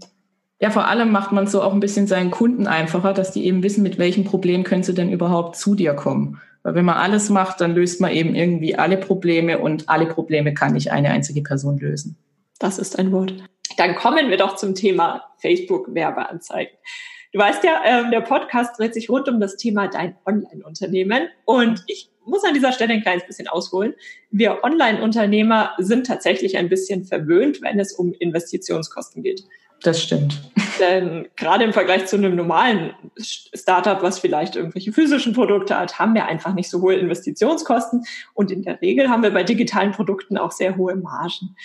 Ja, 0.60 0.70
vor 0.70 0.88
allem 0.88 1.12
macht 1.12 1.32
man 1.32 1.48
so 1.48 1.62
auch 1.62 1.74
ein 1.74 1.80
bisschen 1.80 2.08
seinen 2.08 2.32
Kunden 2.32 2.68
einfacher, 2.68 3.14
dass 3.14 3.32
die 3.32 3.46
eben 3.46 3.64
wissen, 3.64 3.84
mit 3.84 3.98
welchem 3.98 4.24
Problem 4.24 4.64
können 4.64 4.84
sie 4.84 4.94
denn 4.94 5.12
überhaupt 5.12 5.58
zu 5.58 5.76
dir 5.76 5.94
kommen. 5.94 6.40
Weil 6.62 6.76
wenn 6.76 6.86
man 6.86 6.96
alles 6.96 7.30
macht, 7.30 7.60
dann 7.60 7.76
löst 7.76 8.00
man 8.00 8.12
eben 8.12 8.34
irgendwie 8.36 8.76
alle 8.76 8.98
Probleme 8.98 9.60
und 9.60 9.90
alle 9.90 10.06
Probleme 10.06 10.54
kann 10.54 10.74
nicht 10.74 10.92
eine 10.92 11.10
einzige 11.10 11.42
Person 11.42 11.78
lösen. 11.78 12.16
Das 12.60 12.80
ist 12.80 12.98
ein 12.98 13.12
Wort. 13.12 13.34
Dann 13.78 13.96
kommen 13.96 14.30
wir 14.30 14.38
doch 14.38 14.56
zum 14.56 14.76
Thema 14.76 15.24
Facebook-Werbeanzeigen. 15.38 16.74
Du 17.32 17.40
weißt 17.40 17.64
ja, 17.64 17.84
äh, 17.84 18.10
der 18.12 18.22
Podcast 18.22 18.78
dreht 18.78 18.94
sich 18.94 19.10
rund 19.10 19.28
um 19.28 19.40
das 19.40 19.58
Thema 19.58 19.88
dein 19.88 20.16
Online-Unternehmen 20.26 21.30
und 21.46 21.84
ich 21.88 22.10
muss 22.26 22.44
an 22.44 22.54
dieser 22.54 22.72
Stelle 22.72 22.94
ein 22.94 23.02
kleines 23.02 23.26
bisschen 23.26 23.48
ausholen. 23.48 23.96
Wir 24.32 24.64
Online-Unternehmer 24.64 25.72
sind 25.78 26.06
tatsächlich 26.06 26.58
ein 26.58 26.70
bisschen 26.70 27.04
verwöhnt, 27.06 27.62
wenn 27.62 27.80
es 27.80 27.94
um 27.94 28.14
Investitionskosten 28.14 29.24
geht. 29.24 29.44
Das 29.82 30.02
stimmt. 30.02 30.42
Denn 30.80 31.28
gerade 31.36 31.66
im 31.66 31.74
Vergleich 31.74 32.06
zu 32.06 32.16
einem 32.16 32.36
normalen 32.36 32.94
Startup, 33.18 34.02
was 34.02 34.20
vielleicht 34.20 34.56
irgendwelche 34.56 34.94
physischen 34.94 35.34
Produkte 35.34 35.78
hat, 35.78 36.00
haben 36.00 36.14
wir 36.14 36.26
einfach 36.26 36.54
nicht 36.54 36.70
so 36.70 36.82
hohe 36.82 36.96
Investitionskosten. 36.96 38.06
Und 38.34 38.50
in 38.50 38.64
der 38.64 38.82
Regel 38.82 39.10
haben 39.10 39.24
wir 39.24 39.32
bei 39.32 39.44
digitalen 39.44 39.92
Produkten 39.92 40.38
auch 40.38 40.52
sehr 40.52 40.78
hohe 40.78 40.96
Margen. 40.96 41.56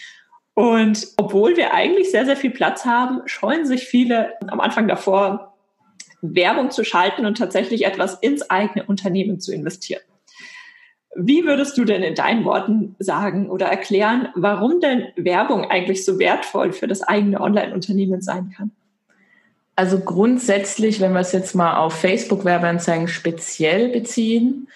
Und 0.59 1.07
obwohl 1.19 1.57
wir 1.57 1.73
eigentlich 1.73 2.11
sehr, 2.11 2.27
sehr 2.27 2.37
viel 2.37 2.51
Platz 2.51 2.85
haben, 2.85 3.21
scheuen 3.27 3.65
sich 3.65 3.85
viele 3.85 4.33
am 4.49 4.59
Anfang 4.59 4.89
davor, 4.89 5.55
Werbung 6.21 6.73
zu 6.73 6.83
schalten 6.83 7.27
und 7.27 7.39
tatsächlich 7.39 7.87
etwas 7.87 8.15
ins 8.15 8.51
eigene 8.51 8.85
Unternehmen 8.85 9.39
zu 9.39 9.53
investieren. 9.53 10.03
Wie 11.15 11.45
würdest 11.45 11.79
du 11.79 11.85
denn 11.85 12.03
in 12.03 12.17
deinen 12.17 12.45
Worten 12.45 12.97
sagen 12.99 13.49
oder 13.51 13.67
erklären, 13.67 14.31
warum 14.35 14.81
denn 14.81 15.07
Werbung 15.15 15.65
eigentlich 15.65 16.05
so 16.05 16.19
wertvoll 16.19 16.73
für 16.73 16.89
das 16.89 17.03
eigene 17.03 17.41
Online-Unternehmen 17.41 18.21
sein 18.21 18.53
kann? 18.57 18.73
Also 19.77 20.01
grundsätzlich, 20.01 21.01
wenn 21.01 21.13
wir 21.13 21.21
es 21.21 21.31
jetzt 21.31 21.55
mal 21.55 21.77
auf 21.77 21.95
Facebook-Werbeanzeigen 22.01 23.07
speziell 23.07 23.91
beziehen, 23.91 24.67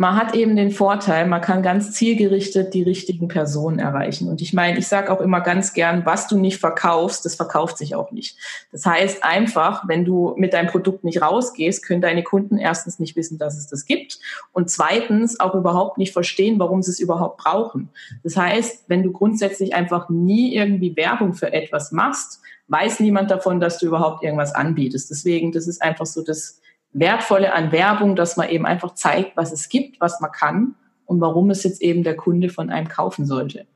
man 0.00 0.16
hat 0.16 0.34
eben 0.34 0.56
den 0.56 0.70
Vorteil, 0.70 1.26
man 1.26 1.42
kann 1.42 1.62
ganz 1.62 1.92
zielgerichtet 1.92 2.72
die 2.72 2.82
richtigen 2.82 3.28
Personen 3.28 3.78
erreichen. 3.78 4.30
Und 4.30 4.40
ich 4.40 4.54
meine, 4.54 4.78
ich 4.78 4.88
sage 4.88 5.12
auch 5.12 5.20
immer 5.20 5.42
ganz 5.42 5.74
gern, 5.74 6.06
was 6.06 6.26
du 6.26 6.38
nicht 6.38 6.56
verkaufst, 6.56 7.26
das 7.26 7.34
verkauft 7.34 7.76
sich 7.76 7.94
auch 7.94 8.10
nicht. 8.10 8.38
Das 8.72 8.86
heißt 8.86 9.22
einfach, 9.22 9.86
wenn 9.88 10.06
du 10.06 10.32
mit 10.38 10.54
deinem 10.54 10.68
Produkt 10.68 11.04
nicht 11.04 11.20
rausgehst, 11.20 11.84
können 11.84 12.00
deine 12.00 12.22
Kunden 12.22 12.56
erstens 12.56 12.98
nicht 12.98 13.14
wissen, 13.14 13.36
dass 13.36 13.58
es 13.58 13.66
das 13.66 13.84
gibt 13.84 14.18
und 14.52 14.70
zweitens 14.70 15.38
auch 15.38 15.54
überhaupt 15.54 15.98
nicht 15.98 16.14
verstehen, 16.14 16.58
warum 16.58 16.80
sie 16.80 16.92
es 16.92 16.98
überhaupt 16.98 17.36
brauchen. 17.36 17.90
Das 18.22 18.38
heißt, 18.38 18.84
wenn 18.88 19.02
du 19.02 19.12
grundsätzlich 19.12 19.74
einfach 19.74 20.08
nie 20.08 20.54
irgendwie 20.54 20.96
Werbung 20.96 21.34
für 21.34 21.52
etwas 21.52 21.92
machst, 21.92 22.40
weiß 22.68 23.00
niemand 23.00 23.30
davon, 23.30 23.60
dass 23.60 23.76
du 23.76 23.86
überhaupt 23.86 24.24
irgendwas 24.24 24.54
anbietest. 24.54 25.10
Deswegen, 25.10 25.52
das 25.52 25.66
ist 25.66 25.82
einfach 25.82 26.06
so 26.06 26.22
das 26.22 26.59
Wertvolle 26.92 27.52
an 27.52 27.72
Werbung, 27.72 28.16
dass 28.16 28.36
man 28.36 28.48
eben 28.48 28.66
einfach 28.66 28.94
zeigt, 28.94 29.36
was 29.36 29.52
es 29.52 29.68
gibt, 29.68 30.00
was 30.00 30.20
man 30.20 30.32
kann 30.32 30.74
und 31.06 31.20
warum 31.20 31.50
es 31.50 31.62
jetzt 31.64 31.82
eben 31.82 32.02
der 32.02 32.16
Kunde 32.16 32.48
von 32.48 32.70
einem 32.70 32.88
kaufen 32.88 33.26
sollte. 33.26 33.66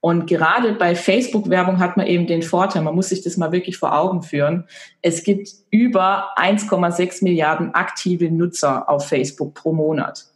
Und 0.00 0.26
gerade 0.26 0.72
bei 0.74 0.94
Facebook-Werbung 0.94 1.80
hat 1.80 1.96
man 1.96 2.06
eben 2.06 2.28
den 2.28 2.42
Vorteil, 2.42 2.82
man 2.82 2.94
muss 2.94 3.08
sich 3.08 3.22
das 3.22 3.36
mal 3.36 3.50
wirklich 3.50 3.76
vor 3.76 3.96
Augen 3.98 4.22
führen. 4.22 4.64
Es 5.02 5.24
gibt 5.24 5.48
über 5.70 6.28
1,6 6.36 7.24
Milliarden 7.24 7.74
aktive 7.74 8.30
Nutzer 8.30 8.88
auf 8.88 9.08
Facebook 9.08 9.54
pro 9.54 9.72
Monat. 9.72 10.26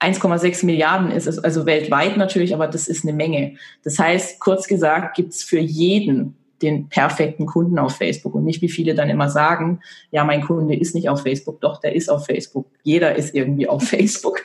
1,6 0.00 0.64
Milliarden 0.66 1.12
ist 1.12 1.26
es 1.26 1.38
also 1.38 1.66
weltweit 1.66 2.16
natürlich, 2.16 2.54
aber 2.54 2.66
das 2.66 2.88
ist 2.88 3.04
eine 3.04 3.12
Menge. 3.12 3.54
Das 3.84 3.98
heißt, 3.98 4.40
kurz 4.40 4.66
gesagt, 4.66 5.14
gibt 5.14 5.32
es 5.32 5.44
für 5.44 5.60
jeden 5.60 6.36
den 6.62 6.88
perfekten 6.88 7.46
Kunden 7.46 7.78
auf 7.78 7.96
Facebook 7.96 8.34
und 8.34 8.44
nicht 8.44 8.60
wie 8.62 8.68
viele 8.68 8.94
dann 8.94 9.10
immer 9.10 9.28
sagen, 9.28 9.80
ja, 10.10 10.24
mein 10.24 10.42
Kunde 10.42 10.76
ist 10.76 10.94
nicht 10.94 11.08
auf 11.08 11.22
Facebook, 11.22 11.60
doch, 11.60 11.80
der 11.80 11.94
ist 11.94 12.10
auf 12.10 12.26
Facebook. 12.26 12.66
Jeder 12.82 13.14
ist 13.16 13.34
irgendwie 13.34 13.68
auf 13.68 13.82
Facebook. 13.88 14.40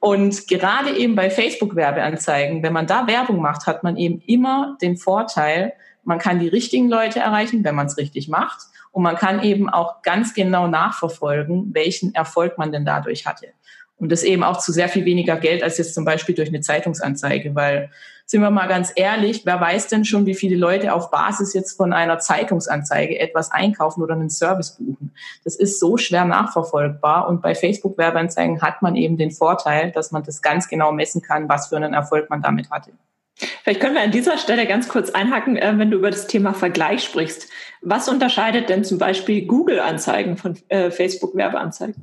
Und 0.00 0.46
gerade 0.48 0.96
eben 0.96 1.14
bei 1.14 1.30
Facebook-Werbeanzeigen, 1.30 2.62
wenn 2.62 2.72
man 2.72 2.86
da 2.86 3.06
Werbung 3.06 3.40
macht, 3.40 3.66
hat 3.66 3.82
man 3.82 3.96
eben 3.96 4.20
immer 4.26 4.76
den 4.80 4.96
Vorteil, 4.96 5.72
man 6.04 6.18
kann 6.18 6.38
die 6.38 6.48
richtigen 6.48 6.88
Leute 6.88 7.20
erreichen, 7.20 7.64
wenn 7.64 7.74
man 7.74 7.86
es 7.86 7.96
richtig 7.96 8.28
macht. 8.28 8.62
Und 8.92 9.02
man 9.02 9.16
kann 9.16 9.42
eben 9.42 9.68
auch 9.68 10.02
ganz 10.02 10.34
genau 10.34 10.66
nachverfolgen, 10.66 11.72
welchen 11.74 12.14
Erfolg 12.14 12.58
man 12.58 12.72
denn 12.72 12.84
dadurch 12.84 13.26
hatte. 13.26 13.48
Und 13.96 14.10
das 14.10 14.22
eben 14.22 14.42
auch 14.42 14.58
zu 14.58 14.72
sehr 14.72 14.88
viel 14.88 15.04
weniger 15.04 15.36
Geld 15.36 15.62
als 15.62 15.78
jetzt 15.78 15.94
zum 15.94 16.04
Beispiel 16.04 16.34
durch 16.34 16.48
eine 16.48 16.60
Zeitungsanzeige, 16.60 17.54
weil 17.54 17.90
sind 18.30 18.42
wir 18.42 18.50
mal 18.52 18.68
ganz 18.68 18.92
ehrlich, 18.94 19.44
wer 19.44 19.60
weiß 19.60 19.88
denn 19.88 20.04
schon, 20.04 20.24
wie 20.24 20.36
viele 20.36 20.54
Leute 20.54 20.94
auf 20.94 21.10
Basis 21.10 21.52
jetzt 21.52 21.76
von 21.76 21.92
einer 21.92 22.20
Zeitungsanzeige 22.20 23.18
etwas 23.18 23.50
einkaufen 23.50 24.04
oder 24.04 24.14
einen 24.14 24.30
Service 24.30 24.76
buchen? 24.76 25.12
Das 25.42 25.56
ist 25.56 25.80
so 25.80 25.96
schwer 25.96 26.24
nachverfolgbar 26.24 27.28
und 27.28 27.42
bei 27.42 27.56
Facebook-Werbeanzeigen 27.56 28.62
hat 28.62 28.82
man 28.82 28.94
eben 28.94 29.16
den 29.16 29.32
Vorteil, 29.32 29.90
dass 29.90 30.12
man 30.12 30.22
das 30.22 30.42
ganz 30.42 30.68
genau 30.68 30.92
messen 30.92 31.22
kann, 31.22 31.48
was 31.48 31.66
für 31.66 31.76
einen 31.76 31.92
Erfolg 31.92 32.30
man 32.30 32.40
damit 32.40 32.70
hatte. 32.70 32.92
Vielleicht 33.34 33.80
können 33.80 33.96
wir 33.96 34.02
an 34.02 34.12
dieser 34.12 34.38
Stelle 34.38 34.64
ganz 34.68 34.88
kurz 34.88 35.10
einhaken, 35.10 35.56
äh, 35.56 35.76
wenn 35.76 35.90
du 35.90 35.96
über 35.96 36.12
das 36.12 36.28
Thema 36.28 36.54
Vergleich 36.54 37.02
sprichst. 37.02 37.48
Was 37.82 38.08
unterscheidet 38.08 38.68
denn 38.68 38.84
zum 38.84 38.98
Beispiel 38.98 39.44
Google-Anzeigen 39.44 40.36
von 40.36 40.56
äh, 40.68 40.92
Facebook-Werbeanzeigen? 40.92 41.96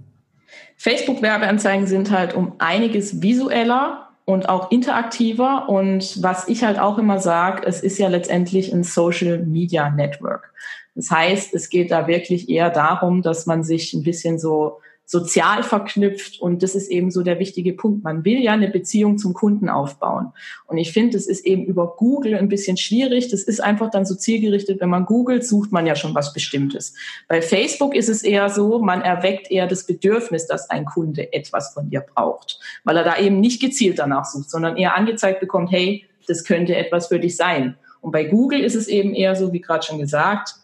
Facebook-Werbeanzeigen 0.75 1.88
sind 1.88 2.12
halt 2.12 2.34
um 2.34 2.55
einiges 2.57 3.22
visueller 3.22 4.07
und 4.27 4.50
auch 4.50 4.72
interaktiver. 4.72 5.69
Und 5.69 6.22
was 6.22 6.50
ich 6.50 6.65
halt 6.65 6.77
auch 6.77 6.98
immer 6.98 7.17
sage, 7.17 7.65
es 7.65 7.79
ist 7.81 7.98
ja 7.98 8.10
letztendlich 8.10 8.74
ein 8.74 8.84
Social 8.84 9.39
Media 9.39 9.89
Network. 9.89 10.53
Das 10.96 11.10
heißt, 11.10 11.53
es 11.53 11.69
geht 11.69 11.91
da 11.91 12.07
wirklich 12.07 12.50
eher 12.50 12.69
darum, 12.69 13.22
dass 13.22 13.46
man 13.46 13.63
sich 13.63 13.93
ein 13.93 14.03
bisschen 14.03 14.38
so 14.38 14.81
sozial 15.10 15.64
verknüpft 15.64 16.42
und 16.42 16.62
das 16.64 16.76
ist 16.76 16.92
eben 16.92 17.12
so 17.12 17.24
der 17.24 17.40
wichtige 17.40 17.72
Punkt. 17.72 18.04
Man 18.04 18.26
will 18.26 18.40
ja 18.40 18.52
eine 18.52 18.68
Beziehung 18.68 19.18
zum 19.18 19.34
Kunden 19.34 19.70
aufbauen. 19.70 20.34
Und 20.66 20.78
ich 20.78 20.92
finde, 20.92 21.16
es 21.16 21.28
ist 21.28 21.46
eben 21.46 21.64
über 21.64 21.96
Google 21.96 22.36
ein 22.36 22.50
bisschen 22.50 22.76
schwierig. 22.76 23.30
Das 23.30 23.44
ist 23.44 23.62
einfach 23.62 23.90
dann 23.90 24.06
so 24.06 24.16
zielgerichtet. 24.16 24.82
Wenn 24.82 24.90
man 24.90 25.06
googelt, 25.06 25.48
sucht 25.48 25.72
man 25.72 25.88
ja 25.88 25.96
schon 25.96 26.14
was 26.14 26.34
Bestimmtes. 26.34 26.94
Bei 27.30 27.42
Facebook 27.42 27.96
ist 27.96 28.10
es 28.10 28.22
eher 28.22 28.50
so, 28.50 28.80
man 28.80 29.02
erweckt 29.02 29.50
eher 29.50 29.66
das 29.66 29.86
Bedürfnis, 29.86 30.46
dass 30.46 30.70
ein 30.70 30.84
Kunde 30.84 31.32
etwas 31.32 31.74
von 31.74 31.90
dir 31.90 32.02
braucht, 32.02 32.60
weil 32.84 32.98
er 32.98 33.06
da 33.06 33.18
eben 33.18 33.40
nicht 33.40 33.62
gezielt 33.62 34.00
danach 34.00 34.26
sucht, 34.26 34.50
sondern 34.50 34.76
eher 34.76 34.98
angezeigt 34.98 35.40
bekommt, 35.40 35.72
hey, 35.72 36.04
das 36.28 36.44
könnte 36.44 36.76
etwas 36.76 37.08
für 37.08 37.20
dich 37.20 37.38
sein. 37.38 37.78
Und 38.02 38.12
bei 38.12 38.26
Google 38.26 38.60
ist 38.60 38.76
es 38.76 38.90
eben 38.90 39.14
eher 39.14 39.38
so, 39.38 39.54
wie 39.54 39.62
gerade 39.62 39.86
schon 39.86 40.00
gesagt, 40.00 40.56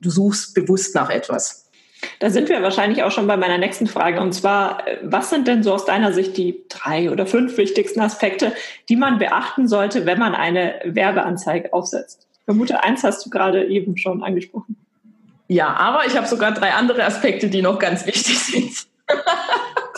du 0.00 0.10
suchst 0.10 0.52
bewusst 0.52 0.96
nach 0.96 1.10
etwas. 1.10 1.63
Da 2.20 2.30
sind 2.30 2.48
wir 2.48 2.62
wahrscheinlich 2.62 3.02
auch 3.02 3.10
schon 3.10 3.26
bei 3.26 3.36
meiner 3.36 3.58
nächsten 3.58 3.86
Frage. 3.86 4.20
Und 4.20 4.32
zwar, 4.32 4.86
äh, 4.86 4.98
was 5.02 5.30
sind 5.30 5.48
denn 5.48 5.62
so 5.62 5.72
aus 5.72 5.84
deiner 5.84 6.12
Sicht 6.12 6.36
die 6.36 6.62
drei 6.68 7.10
oder 7.10 7.26
fünf 7.26 7.56
wichtigsten 7.56 8.00
Aspekte, 8.00 8.52
die 8.88 8.96
man 8.96 9.18
beachten 9.18 9.68
sollte, 9.68 10.06
wenn 10.06 10.18
man 10.18 10.34
eine 10.34 10.80
Werbeanzeige 10.84 11.72
aufsetzt? 11.72 12.26
Ich 12.32 12.44
vermute, 12.44 12.82
eins 12.82 13.04
hast 13.04 13.24
du 13.24 13.30
gerade 13.30 13.66
eben 13.66 13.96
schon 13.96 14.22
angesprochen. 14.22 14.76
Ja, 15.48 15.68
aber 15.74 16.06
ich 16.06 16.16
habe 16.16 16.26
sogar 16.26 16.52
drei 16.52 16.72
andere 16.72 17.04
Aspekte, 17.04 17.48
die 17.48 17.62
noch 17.62 17.78
ganz 17.78 18.06
wichtig 18.06 18.38
sind. 18.38 18.86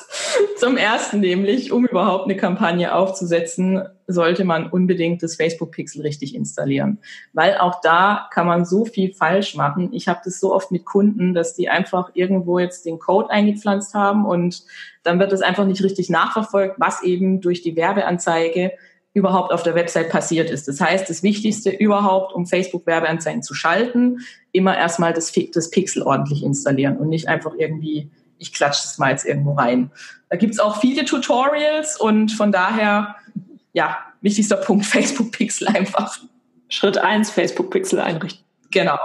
Zum 0.56 0.76
ersten 0.76 1.20
nämlich, 1.20 1.70
um 1.72 1.86
überhaupt 1.86 2.24
eine 2.24 2.36
Kampagne 2.36 2.94
aufzusetzen, 2.94 3.82
sollte 4.06 4.44
man 4.44 4.70
unbedingt 4.70 5.22
das 5.22 5.36
Facebook 5.36 5.72
Pixel 5.72 6.02
richtig 6.02 6.34
installieren. 6.34 6.98
Weil 7.32 7.58
auch 7.58 7.80
da 7.80 8.28
kann 8.32 8.46
man 8.46 8.64
so 8.64 8.84
viel 8.84 9.12
falsch 9.12 9.54
machen. 9.54 9.90
Ich 9.92 10.08
habe 10.08 10.20
das 10.24 10.40
so 10.40 10.54
oft 10.54 10.70
mit 10.70 10.84
Kunden, 10.84 11.34
dass 11.34 11.54
die 11.54 11.68
einfach 11.68 12.10
irgendwo 12.14 12.58
jetzt 12.58 12.86
den 12.86 12.98
Code 12.98 13.30
eingepflanzt 13.30 13.94
haben 13.94 14.24
und 14.24 14.64
dann 15.02 15.18
wird 15.18 15.32
es 15.32 15.42
einfach 15.42 15.66
nicht 15.66 15.82
richtig 15.82 16.10
nachverfolgt, 16.10 16.76
was 16.78 17.02
eben 17.02 17.40
durch 17.40 17.62
die 17.62 17.76
Werbeanzeige 17.76 18.72
überhaupt 19.16 19.50
auf 19.50 19.62
der 19.62 19.74
Website 19.74 20.10
passiert 20.10 20.50
ist. 20.50 20.68
Das 20.68 20.78
heißt, 20.80 21.08
das 21.08 21.22
Wichtigste 21.22 21.70
überhaupt, 21.70 22.34
um 22.34 22.44
Facebook-Werbeanzeigen 22.44 23.42
zu 23.42 23.54
schalten, 23.54 24.18
immer 24.52 24.76
erstmal 24.76 25.14
das, 25.14 25.32
das 25.54 25.70
Pixel 25.70 26.02
ordentlich 26.02 26.42
installieren 26.42 26.98
und 26.98 27.08
nicht 27.08 27.26
einfach 27.26 27.54
irgendwie 27.56 28.10
ich 28.38 28.52
klatsche 28.52 28.82
das 28.82 28.98
mal 28.98 29.10
jetzt 29.10 29.24
irgendwo 29.24 29.52
rein. 29.52 29.90
Da 30.28 30.36
gibt's 30.36 30.58
auch 30.58 30.80
viele 30.80 31.04
Tutorials 31.04 31.98
und 31.98 32.32
von 32.32 32.52
daher, 32.52 33.16
ja, 33.72 33.98
wichtigster 34.20 34.56
Punkt, 34.56 34.86
Facebook 34.86 35.32
Pixel 35.32 35.68
einfach. 35.68 36.18
Schritt 36.68 36.98
eins 36.98 37.30
Facebook 37.30 37.70
Pixel 37.70 38.00
einrichten. 38.00 38.44
Genau. 38.70 38.98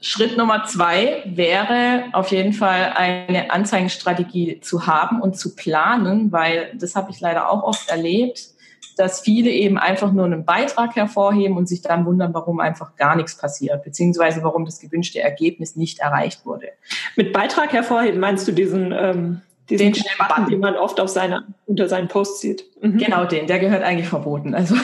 Schritt 0.00 0.36
Nummer 0.36 0.64
zwei 0.64 1.24
wäre 1.26 2.04
auf 2.12 2.30
jeden 2.30 2.52
Fall 2.52 2.92
eine 2.94 3.50
Anzeigenstrategie 3.50 4.60
zu 4.60 4.86
haben 4.86 5.20
und 5.20 5.36
zu 5.36 5.56
planen, 5.56 6.30
weil 6.30 6.72
das 6.76 6.94
habe 6.94 7.10
ich 7.10 7.20
leider 7.20 7.50
auch 7.50 7.64
oft 7.64 7.88
erlebt 7.90 8.50
dass 8.98 9.20
viele 9.20 9.50
eben 9.50 9.78
einfach 9.78 10.12
nur 10.12 10.24
einen 10.24 10.44
Beitrag 10.44 10.96
hervorheben 10.96 11.56
und 11.56 11.68
sich 11.68 11.82
dann 11.82 12.04
wundern, 12.04 12.34
warum 12.34 12.58
einfach 12.58 12.96
gar 12.96 13.14
nichts 13.14 13.36
passiert, 13.36 13.84
beziehungsweise 13.84 14.42
warum 14.42 14.64
das 14.64 14.80
gewünschte 14.80 15.20
Ergebnis 15.20 15.76
nicht 15.76 16.00
erreicht 16.00 16.44
wurde. 16.44 16.68
Mit 17.14 17.32
Beitrag 17.32 17.72
hervorheben 17.72 18.18
meinst 18.18 18.48
du 18.48 18.52
diesen, 18.52 18.92
ähm, 18.92 19.42
diesen 19.70 19.92
den 19.92 20.02
Button, 20.18 20.50
den 20.50 20.60
man 20.60 20.74
oft 20.74 20.98
auf 21.00 21.08
seine, 21.08 21.46
unter 21.66 21.88
seinen 21.88 22.08
Posts 22.08 22.40
sieht? 22.40 22.64
Mhm. 22.82 22.98
Genau 22.98 23.24
den, 23.24 23.46
der 23.46 23.60
gehört 23.60 23.84
eigentlich 23.84 24.08
verboten. 24.08 24.54
Also 24.54 24.74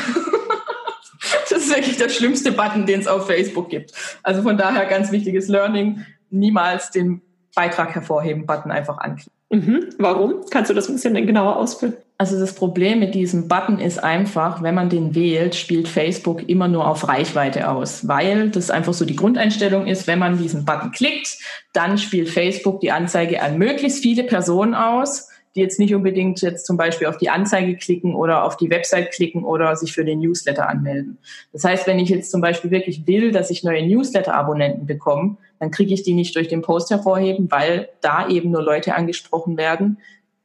das 1.50 1.58
ist 1.58 1.74
wirklich 1.74 1.96
der 1.96 2.08
schlimmste 2.08 2.52
Button, 2.52 2.86
den 2.86 3.00
es 3.00 3.08
auf 3.08 3.26
Facebook 3.26 3.68
gibt. 3.68 3.92
Also 4.22 4.42
von 4.42 4.56
daher 4.56 4.86
ganz 4.86 5.10
wichtiges 5.10 5.48
Learning, 5.48 6.04
niemals 6.30 6.90
den 6.90 7.20
Beitrag 7.54 7.94
hervorheben 7.94 8.46
Button 8.46 8.70
einfach 8.70 8.98
anklicken. 8.98 9.32
Mhm. 9.50 9.88
Warum? 9.98 10.44
Kannst 10.50 10.70
du 10.70 10.74
das 10.74 10.88
ein 10.88 10.94
bisschen 10.94 11.14
genauer 11.26 11.56
ausführen? 11.56 11.94
Also 12.16 12.38
das 12.38 12.54
Problem 12.54 13.00
mit 13.00 13.14
diesem 13.14 13.48
Button 13.48 13.80
ist 13.80 13.98
einfach, 13.98 14.62
wenn 14.62 14.76
man 14.76 14.88
den 14.88 15.16
wählt, 15.16 15.56
spielt 15.56 15.88
Facebook 15.88 16.48
immer 16.48 16.68
nur 16.68 16.86
auf 16.86 17.08
Reichweite 17.08 17.68
aus, 17.68 18.06
weil 18.06 18.50
das 18.50 18.70
einfach 18.70 18.94
so 18.94 19.04
die 19.04 19.16
Grundeinstellung 19.16 19.88
ist, 19.88 20.06
wenn 20.06 20.20
man 20.20 20.38
diesen 20.38 20.64
Button 20.64 20.92
klickt, 20.92 21.38
dann 21.72 21.98
spielt 21.98 22.28
Facebook 22.28 22.80
die 22.80 22.92
Anzeige 22.92 23.42
an 23.42 23.58
möglichst 23.58 24.00
viele 24.00 24.22
Personen 24.22 24.74
aus, 24.74 25.28
die 25.56 25.60
jetzt 25.60 25.80
nicht 25.80 25.94
unbedingt 25.94 26.40
jetzt 26.40 26.66
zum 26.66 26.76
Beispiel 26.76 27.08
auf 27.08 27.16
die 27.16 27.30
Anzeige 27.30 27.76
klicken 27.76 28.14
oder 28.14 28.44
auf 28.44 28.56
die 28.56 28.70
Website 28.70 29.10
klicken 29.10 29.44
oder 29.44 29.74
sich 29.74 29.92
für 29.92 30.04
den 30.04 30.20
Newsletter 30.20 30.68
anmelden. 30.68 31.18
Das 31.52 31.64
heißt, 31.64 31.86
wenn 31.88 31.98
ich 31.98 32.08
jetzt 32.08 32.30
zum 32.30 32.40
Beispiel 32.40 32.70
wirklich 32.70 33.06
will, 33.08 33.32
dass 33.32 33.50
ich 33.50 33.64
neue 33.64 33.86
Newsletter-Abonnenten 33.86 34.86
bekomme, 34.86 35.36
dann 35.58 35.72
kriege 35.72 35.94
ich 35.94 36.04
die 36.04 36.14
nicht 36.14 36.34
durch 36.36 36.48
den 36.48 36.62
Post 36.62 36.90
hervorheben, 36.90 37.50
weil 37.50 37.88
da 38.00 38.28
eben 38.28 38.50
nur 38.50 38.62
Leute 38.62 38.94
angesprochen 38.94 39.56
werden, 39.56 39.98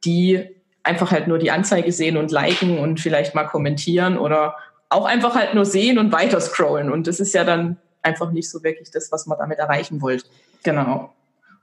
die 0.04 0.48
einfach 0.90 1.12
halt 1.12 1.28
nur 1.28 1.38
die 1.38 1.52
Anzeige 1.52 1.92
sehen 1.92 2.16
und 2.16 2.32
liken 2.32 2.78
und 2.78 3.00
vielleicht 3.00 3.34
mal 3.34 3.44
kommentieren 3.44 4.18
oder 4.18 4.56
auch 4.88 5.04
einfach 5.06 5.36
halt 5.36 5.54
nur 5.54 5.64
sehen 5.64 5.98
und 5.98 6.12
weiter 6.12 6.40
scrollen. 6.40 6.90
Und 6.90 7.06
das 7.06 7.20
ist 7.20 7.32
ja 7.32 7.44
dann 7.44 7.78
einfach 8.02 8.32
nicht 8.32 8.50
so 8.50 8.62
wirklich 8.64 8.90
das, 8.90 9.12
was 9.12 9.26
man 9.26 9.38
damit 9.38 9.58
erreichen 9.58 10.02
wollte. 10.02 10.24
Genau. 10.64 11.14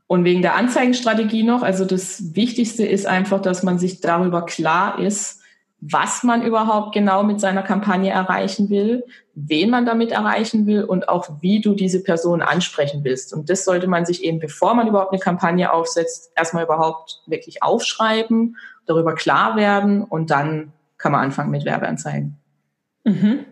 Und 0.08 0.24
wegen 0.24 0.42
der 0.42 0.56
Anzeigenstrategie 0.56 1.44
noch, 1.44 1.62
also 1.62 1.84
das 1.84 2.36
Wichtigste 2.36 2.86
ist 2.86 3.06
einfach, 3.06 3.42
dass 3.42 3.64
man 3.64 3.78
sich 3.78 4.00
darüber 4.00 4.46
klar 4.46 5.00
ist, 5.00 5.42
was 5.80 6.24
man 6.24 6.42
überhaupt 6.42 6.94
genau 6.94 7.24
mit 7.24 7.40
seiner 7.40 7.62
Kampagne 7.62 8.12
erreichen 8.12 8.70
will, 8.70 9.04
wen 9.36 9.70
man 9.70 9.86
damit 9.86 10.12
erreichen 10.12 10.66
will 10.66 10.84
und 10.84 11.08
auch 11.08 11.30
wie 11.42 11.62
du 11.62 11.76
diese 11.76 12.02
Person 12.02 12.42
ansprechen 12.42 13.04
willst. 13.04 13.34
Und 13.34 13.50
das 13.50 13.64
sollte 13.64 13.88
man 13.88 14.06
sich 14.06 14.24
eben, 14.24 14.40
bevor 14.40 14.74
man 14.74 14.88
überhaupt 14.88 15.12
eine 15.12 15.20
Kampagne 15.20 15.72
aufsetzt, 15.72 16.32
erstmal 16.36 16.64
überhaupt 16.64 17.22
wirklich 17.28 17.62
aufschreiben, 17.62 18.56
darüber 18.88 19.14
klar 19.14 19.56
werden 19.56 20.04
und 20.04 20.32
dann 20.32 20.74
kann 20.98 21.12
man 21.12 21.22
anfangen 21.22 21.52
mit 21.52 21.66
Werbeanzeigen. 21.66 22.38
Mhm. 23.04 23.46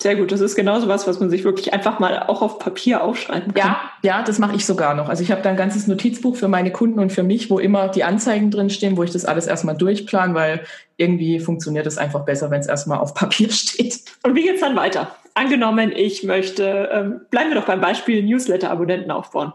Sehr 0.00 0.16
gut, 0.16 0.32
das 0.32 0.40
ist 0.40 0.56
genauso 0.56 0.88
was, 0.88 1.06
was 1.06 1.20
man 1.20 1.30
sich 1.30 1.44
wirklich 1.44 1.72
einfach 1.72 2.00
mal 2.00 2.24
auch 2.24 2.42
auf 2.42 2.58
Papier 2.58 3.02
aufschreiben 3.02 3.54
kann. 3.54 3.68
Ja, 3.68 3.80
ja, 4.02 4.22
das 4.22 4.40
mache 4.40 4.56
ich 4.56 4.66
sogar 4.66 4.94
noch. 4.94 5.08
Also 5.08 5.22
ich 5.22 5.30
habe 5.30 5.40
da 5.40 5.50
ein 5.50 5.56
ganzes 5.56 5.86
Notizbuch 5.86 6.36
für 6.36 6.48
meine 6.48 6.72
Kunden 6.72 6.98
und 6.98 7.12
für 7.12 7.22
mich, 7.22 7.48
wo 7.48 7.60
immer 7.60 7.88
die 7.88 8.02
Anzeigen 8.02 8.50
drinstehen, 8.50 8.96
wo 8.96 9.04
ich 9.04 9.12
das 9.12 9.24
alles 9.24 9.46
erstmal 9.46 9.76
durchplan, 9.76 10.34
weil 10.34 10.64
irgendwie 10.96 11.38
funktioniert 11.38 11.86
es 11.86 11.96
einfach 11.96 12.24
besser, 12.24 12.50
wenn 12.50 12.60
es 12.60 12.66
erstmal 12.66 12.98
auf 12.98 13.14
Papier 13.14 13.50
steht. 13.52 14.00
Und 14.24 14.34
wie 14.34 14.42
geht's 14.42 14.60
dann 14.60 14.76
weiter? 14.76 15.14
Angenommen, 15.34 15.92
ich 15.94 16.24
möchte, 16.24 16.90
ähm, 16.92 17.20
bleiben 17.30 17.50
wir 17.50 17.56
doch 17.56 17.66
beim 17.66 17.80
Beispiel 17.80 18.22
Newsletter-Abonnenten 18.24 19.10
aufbauen. 19.10 19.52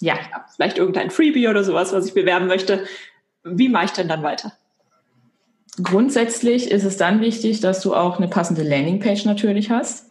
Ja. 0.00 0.14
ja. 0.14 0.44
Vielleicht 0.54 0.78
irgendein 0.78 1.10
Freebie 1.10 1.48
oder 1.48 1.64
sowas, 1.64 1.92
was 1.92 2.06
ich 2.06 2.14
bewerben 2.14 2.48
möchte. 2.48 2.84
Wie 3.48 3.68
mache 3.68 3.86
ich 3.86 3.92
denn 3.92 4.08
dann 4.08 4.22
weiter? 4.22 4.52
Grundsätzlich 5.82 6.70
ist 6.70 6.84
es 6.84 6.96
dann 6.96 7.20
wichtig, 7.20 7.60
dass 7.60 7.80
du 7.80 7.94
auch 7.94 8.16
eine 8.16 8.28
passende 8.28 8.62
Landingpage 8.62 9.24
natürlich 9.24 9.70
hast. 9.70 10.10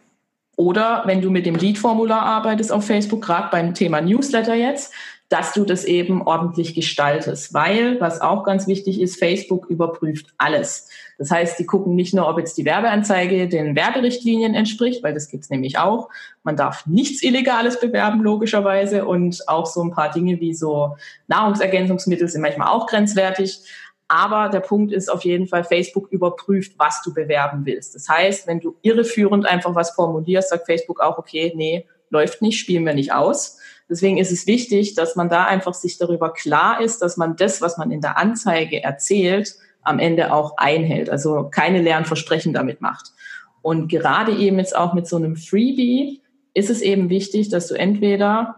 Oder 0.56 1.02
wenn 1.04 1.20
du 1.20 1.30
mit 1.30 1.44
dem 1.44 1.54
Lead-Formular 1.54 2.22
arbeitest 2.22 2.72
auf 2.72 2.86
Facebook, 2.86 3.22
gerade 3.22 3.48
beim 3.50 3.74
Thema 3.74 4.00
Newsletter 4.00 4.54
jetzt, 4.54 4.94
dass 5.28 5.52
du 5.52 5.64
das 5.64 5.84
eben 5.84 6.22
ordentlich 6.22 6.74
gestaltest. 6.74 7.52
Weil, 7.52 8.00
was 8.00 8.20
auch 8.20 8.44
ganz 8.44 8.66
wichtig 8.66 9.00
ist, 9.00 9.18
Facebook 9.18 9.66
überprüft 9.66 10.32
alles. 10.38 10.88
Das 11.18 11.30
heißt, 11.30 11.58
die 11.58 11.66
gucken 11.66 11.94
nicht 11.94 12.14
nur, 12.14 12.28
ob 12.28 12.38
jetzt 12.38 12.58
die 12.58 12.64
Werbeanzeige 12.64 13.48
den 13.48 13.74
Werberichtlinien 13.74 14.54
entspricht, 14.54 15.02
weil 15.02 15.14
das 15.14 15.28
gibt's 15.28 15.50
nämlich 15.50 15.78
auch. 15.78 16.08
Man 16.44 16.56
darf 16.56 16.86
nichts 16.86 17.22
Illegales 17.22 17.80
bewerben, 17.80 18.22
logischerweise. 18.22 19.06
Und 19.06 19.48
auch 19.48 19.66
so 19.66 19.82
ein 19.82 19.92
paar 19.92 20.10
Dinge 20.10 20.40
wie 20.40 20.54
so 20.54 20.96
Nahrungsergänzungsmittel 21.26 22.28
sind 22.28 22.42
manchmal 22.42 22.68
auch 22.68 22.86
grenzwertig. 22.86 23.60
Aber 24.08 24.48
der 24.50 24.60
Punkt 24.60 24.92
ist 24.92 25.10
auf 25.10 25.24
jeden 25.24 25.48
Fall, 25.48 25.64
Facebook 25.64 26.08
überprüft, 26.12 26.74
was 26.78 27.02
du 27.02 27.12
bewerben 27.12 27.66
willst. 27.66 27.96
Das 27.96 28.08
heißt, 28.08 28.46
wenn 28.46 28.60
du 28.60 28.76
irreführend 28.82 29.46
einfach 29.46 29.74
was 29.74 29.90
formulierst, 29.90 30.50
sagt 30.50 30.66
Facebook 30.66 31.00
auch, 31.00 31.18
okay, 31.18 31.52
nee, 31.56 31.84
läuft 32.10 32.42
nicht, 32.42 32.58
spielen 32.58 32.86
wir 32.86 32.94
nicht 32.94 33.12
aus. 33.12 33.58
Deswegen 33.88 34.18
ist 34.18 34.32
es 34.32 34.46
wichtig, 34.46 34.94
dass 34.94 35.16
man 35.16 35.28
da 35.28 35.44
einfach 35.44 35.74
sich 35.74 35.98
darüber 35.98 36.32
klar 36.32 36.80
ist, 36.80 37.02
dass 37.02 37.16
man 37.16 37.36
das, 37.36 37.60
was 37.60 37.78
man 37.78 37.90
in 37.90 38.00
der 38.00 38.18
Anzeige 38.18 38.82
erzählt, 38.82 39.54
am 39.82 39.98
Ende 39.98 40.32
auch 40.32 40.56
einhält. 40.56 41.08
Also 41.10 41.48
keine 41.50 41.80
leeren 41.80 42.04
Versprechen 42.04 42.52
damit 42.52 42.80
macht. 42.80 43.12
Und 43.62 43.88
gerade 43.88 44.32
eben 44.32 44.58
jetzt 44.58 44.76
auch 44.76 44.94
mit 44.94 45.06
so 45.06 45.16
einem 45.16 45.36
Freebie 45.36 46.20
ist 46.54 46.70
es 46.70 46.80
eben 46.80 47.10
wichtig, 47.10 47.48
dass 47.48 47.68
du 47.68 47.74
entweder, 47.74 48.56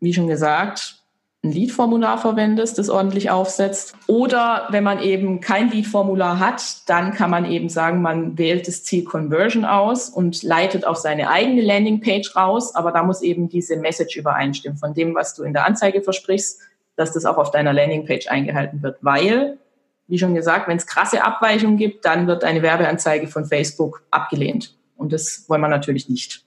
wie 0.00 0.14
schon 0.14 0.28
gesagt, 0.28 1.03
ein 1.44 1.52
Lead-Formular 1.52 2.18
verwendest, 2.18 2.78
das 2.78 2.88
ordentlich 2.88 3.30
aufsetzt. 3.30 3.94
Oder 4.06 4.66
wenn 4.70 4.82
man 4.82 5.00
eben 5.00 5.40
kein 5.40 5.70
Lead-Formular 5.70 6.38
hat, 6.38 6.88
dann 6.88 7.12
kann 7.12 7.30
man 7.30 7.44
eben 7.44 7.68
sagen, 7.68 8.00
man 8.00 8.38
wählt 8.38 8.66
das 8.66 8.82
Ziel 8.82 9.04
Conversion 9.04 9.66
aus 9.66 10.08
und 10.08 10.42
leitet 10.42 10.86
auf 10.86 10.96
seine 10.96 11.28
eigene 11.28 11.60
Landingpage 11.60 12.34
raus. 12.34 12.74
Aber 12.74 12.92
da 12.92 13.02
muss 13.02 13.20
eben 13.20 13.48
diese 13.50 13.76
Message 13.76 14.16
übereinstimmen 14.16 14.78
von 14.78 14.94
dem, 14.94 15.14
was 15.14 15.34
du 15.34 15.42
in 15.42 15.52
der 15.52 15.66
Anzeige 15.66 16.00
versprichst, 16.00 16.60
dass 16.96 17.12
das 17.12 17.26
auch 17.26 17.36
auf 17.36 17.50
deiner 17.50 17.74
Landingpage 17.74 18.28
eingehalten 18.28 18.82
wird. 18.82 18.98
Weil, 19.02 19.58
wie 20.06 20.18
schon 20.18 20.34
gesagt, 20.34 20.66
wenn 20.66 20.78
es 20.78 20.86
krasse 20.86 21.22
Abweichungen 21.22 21.76
gibt, 21.76 22.06
dann 22.06 22.26
wird 22.26 22.42
eine 22.42 22.62
Werbeanzeige 22.62 23.26
von 23.26 23.44
Facebook 23.44 24.02
abgelehnt. 24.10 24.76
Und 24.96 25.12
das 25.12 25.44
wollen 25.48 25.60
wir 25.60 25.68
natürlich 25.68 26.08
nicht. 26.08 26.44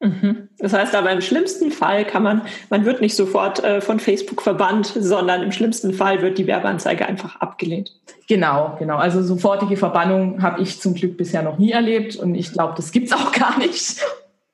Mhm. 0.00 0.48
Das 0.58 0.72
heißt 0.72 0.94
aber 0.94 1.10
im 1.10 1.20
schlimmsten 1.20 1.72
Fall 1.72 2.04
kann 2.04 2.22
man, 2.22 2.42
man 2.70 2.84
wird 2.84 3.00
nicht 3.00 3.16
sofort 3.16 3.62
äh, 3.64 3.80
von 3.80 3.98
Facebook 3.98 4.42
verbannt, 4.42 4.86
sondern 4.86 5.42
im 5.42 5.50
schlimmsten 5.50 5.92
Fall 5.92 6.22
wird 6.22 6.38
die 6.38 6.46
Werbeanzeige 6.46 7.06
einfach 7.06 7.36
abgelehnt. 7.36 7.96
Genau, 8.28 8.76
genau. 8.78 8.96
Also 8.96 9.22
sofortige 9.22 9.76
Verbannung 9.76 10.40
habe 10.42 10.62
ich 10.62 10.80
zum 10.80 10.94
Glück 10.94 11.16
bisher 11.16 11.42
noch 11.42 11.58
nie 11.58 11.72
erlebt 11.72 12.14
und 12.16 12.34
ich 12.36 12.52
glaube, 12.52 12.74
das 12.76 12.92
gibt's 12.92 13.12
auch 13.12 13.32
gar 13.32 13.58
nicht. 13.58 14.00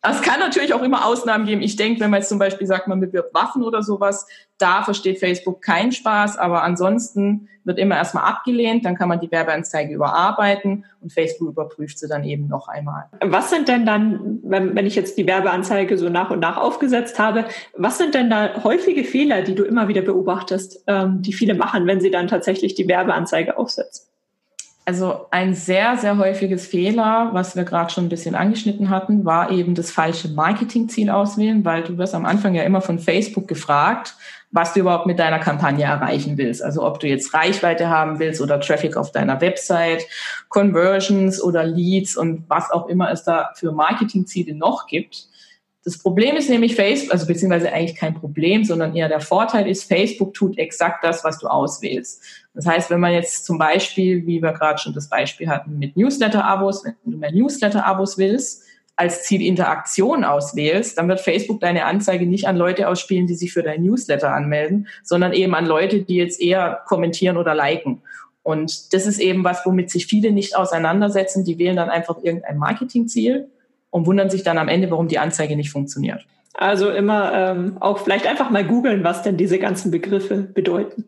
Es 0.06 0.20
kann 0.20 0.38
natürlich 0.38 0.74
auch 0.74 0.82
immer 0.82 1.06
Ausnahmen 1.06 1.46
geben. 1.46 1.62
Ich 1.62 1.76
denke, 1.76 2.00
wenn 2.00 2.10
man 2.10 2.20
jetzt 2.20 2.28
zum 2.28 2.38
Beispiel 2.38 2.66
sagt, 2.66 2.88
man 2.88 3.00
bewirbt 3.00 3.32
Waffen 3.34 3.62
oder 3.62 3.82
sowas, 3.82 4.26
da 4.58 4.82
versteht 4.82 5.18
Facebook 5.18 5.62
keinen 5.62 5.92
Spaß, 5.92 6.36
aber 6.36 6.62
ansonsten 6.62 7.48
wird 7.64 7.78
immer 7.78 7.96
erstmal 7.96 8.24
abgelehnt, 8.24 8.84
dann 8.84 8.96
kann 8.96 9.08
man 9.08 9.20
die 9.20 9.30
Werbeanzeige 9.30 9.94
überarbeiten 9.94 10.84
und 11.00 11.12
Facebook 11.12 11.48
überprüft 11.48 11.98
sie 11.98 12.06
dann 12.06 12.22
eben 12.24 12.46
noch 12.46 12.68
einmal. 12.68 13.04
Was 13.22 13.48
sind 13.48 13.68
denn 13.68 13.86
dann, 13.86 14.40
wenn, 14.42 14.76
wenn 14.76 14.86
ich 14.86 14.94
jetzt 14.94 15.16
die 15.16 15.26
Werbeanzeige 15.26 15.96
so 15.96 16.10
nach 16.10 16.30
und 16.30 16.40
nach 16.40 16.58
aufgesetzt 16.58 17.18
habe, 17.18 17.46
was 17.74 17.96
sind 17.96 18.14
denn 18.14 18.28
da 18.28 18.62
häufige 18.62 19.04
Fehler, 19.04 19.40
die 19.40 19.54
du 19.54 19.64
immer 19.64 19.88
wieder 19.88 20.02
beobachtest, 20.02 20.84
ähm, 20.86 21.22
die 21.22 21.32
viele 21.32 21.54
machen, 21.54 21.86
wenn 21.86 22.02
sie 22.02 22.10
dann 22.10 22.28
tatsächlich 22.28 22.74
die 22.74 22.86
Werbeanzeige 22.86 23.56
aufsetzen? 23.56 24.13
Also 24.86 25.26
ein 25.30 25.54
sehr, 25.54 25.96
sehr 25.96 26.18
häufiges 26.18 26.66
Fehler, 26.66 27.30
was 27.32 27.56
wir 27.56 27.64
gerade 27.64 27.90
schon 27.90 28.04
ein 28.04 28.10
bisschen 28.10 28.34
angeschnitten 28.34 28.90
hatten, 28.90 29.24
war 29.24 29.50
eben 29.50 29.74
das 29.74 29.90
falsche 29.90 30.28
Marketingziel 30.28 31.08
auswählen, 31.08 31.64
weil 31.64 31.84
du 31.84 31.96
wirst 31.96 32.14
am 32.14 32.26
Anfang 32.26 32.54
ja 32.54 32.64
immer 32.64 32.82
von 32.82 32.98
Facebook 32.98 33.48
gefragt, 33.48 34.14
was 34.50 34.74
du 34.74 34.80
überhaupt 34.80 35.06
mit 35.06 35.18
deiner 35.18 35.38
Kampagne 35.38 35.84
erreichen 35.84 36.36
willst. 36.36 36.62
Also 36.62 36.84
ob 36.84 37.00
du 37.00 37.08
jetzt 37.08 37.32
Reichweite 37.32 37.88
haben 37.88 38.18
willst 38.18 38.42
oder 38.42 38.60
Traffic 38.60 38.98
auf 38.98 39.10
deiner 39.10 39.40
Website, 39.40 40.06
Conversions 40.50 41.42
oder 41.42 41.64
Leads 41.64 42.16
und 42.16 42.44
was 42.48 42.70
auch 42.70 42.86
immer 42.86 43.10
es 43.10 43.24
da 43.24 43.52
für 43.56 43.72
Marketingziele 43.72 44.54
noch 44.54 44.86
gibt. 44.86 45.28
Das 45.84 45.98
Problem 45.98 46.36
ist 46.36 46.48
nämlich 46.48 46.74
Facebook, 46.74 47.12
also 47.12 47.26
beziehungsweise 47.26 47.70
eigentlich 47.70 47.96
kein 47.96 48.14
Problem, 48.14 48.64
sondern 48.64 48.96
eher 48.96 49.08
der 49.08 49.20
Vorteil 49.20 49.68
ist, 49.68 49.84
Facebook 49.84 50.32
tut 50.32 50.56
exakt 50.56 51.04
das, 51.04 51.24
was 51.24 51.38
du 51.38 51.46
auswählst. 51.46 52.22
Das 52.54 52.66
heißt, 52.66 52.90
wenn 52.90 53.00
man 53.00 53.12
jetzt 53.12 53.44
zum 53.44 53.58
Beispiel, 53.58 54.26
wie 54.26 54.42
wir 54.42 54.52
gerade 54.52 54.78
schon 54.78 54.94
das 54.94 55.10
Beispiel 55.10 55.48
hatten, 55.48 55.78
mit 55.78 55.94
Newsletter-Abos, 55.96 56.84
wenn 56.84 56.94
du 57.04 57.18
mehr 57.18 57.32
Newsletter-Abos 57.32 58.16
willst, 58.16 58.62
als 58.96 59.24
Ziel 59.24 59.42
Interaktion 59.42 60.24
auswählst, 60.24 60.96
dann 60.96 61.08
wird 61.08 61.20
Facebook 61.20 61.60
deine 61.60 61.84
Anzeige 61.84 62.26
nicht 62.26 62.46
an 62.46 62.56
Leute 62.56 62.88
ausspielen, 62.88 63.26
die 63.26 63.34
sich 63.34 63.52
für 63.52 63.62
dein 63.62 63.82
Newsletter 63.82 64.32
anmelden, 64.32 64.86
sondern 65.02 65.32
eben 65.32 65.54
an 65.54 65.66
Leute, 65.66 66.02
die 66.02 66.14
jetzt 66.14 66.40
eher 66.40 66.80
kommentieren 66.86 67.36
oder 67.36 67.54
liken. 67.54 68.02
Und 68.42 68.94
das 68.94 69.06
ist 69.06 69.18
eben 69.18 69.42
was, 69.42 69.66
womit 69.66 69.90
sich 69.90 70.06
viele 70.06 70.30
nicht 70.30 70.56
auseinandersetzen. 70.56 71.44
Die 71.44 71.58
wählen 71.58 71.76
dann 71.76 71.90
einfach 71.90 72.22
irgendein 72.22 72.58
Marketingziel 72.58 73.48
und 73.94 74.06
wundern 74.06 74.28
sich 74.28 74.42
dann 74.42 74.58
am 74.58 74.66
Ende, 74.66 74.90
warum 74.90 75.06
die 75.06 75.20
Anzeige 75.20 75.54
nicht 75.54 75.70
funktioniert. 75.70 76.26
Also 76.52 76.90
immer 76.90 77.32
ähm, 77.32 77.76
auch 77.78 77.98
vielleicht 77.98 78.26
einfach 78.26 78.50
mal 78.50 78.64
googeln, 78.64 79.04
was 79.04 79.22
denn 79.22 79.36
diese 79.36 79.60
ganzen 79.60 79.92
Begriffe 79.92 80.38
bedeuten. 80.38 81.04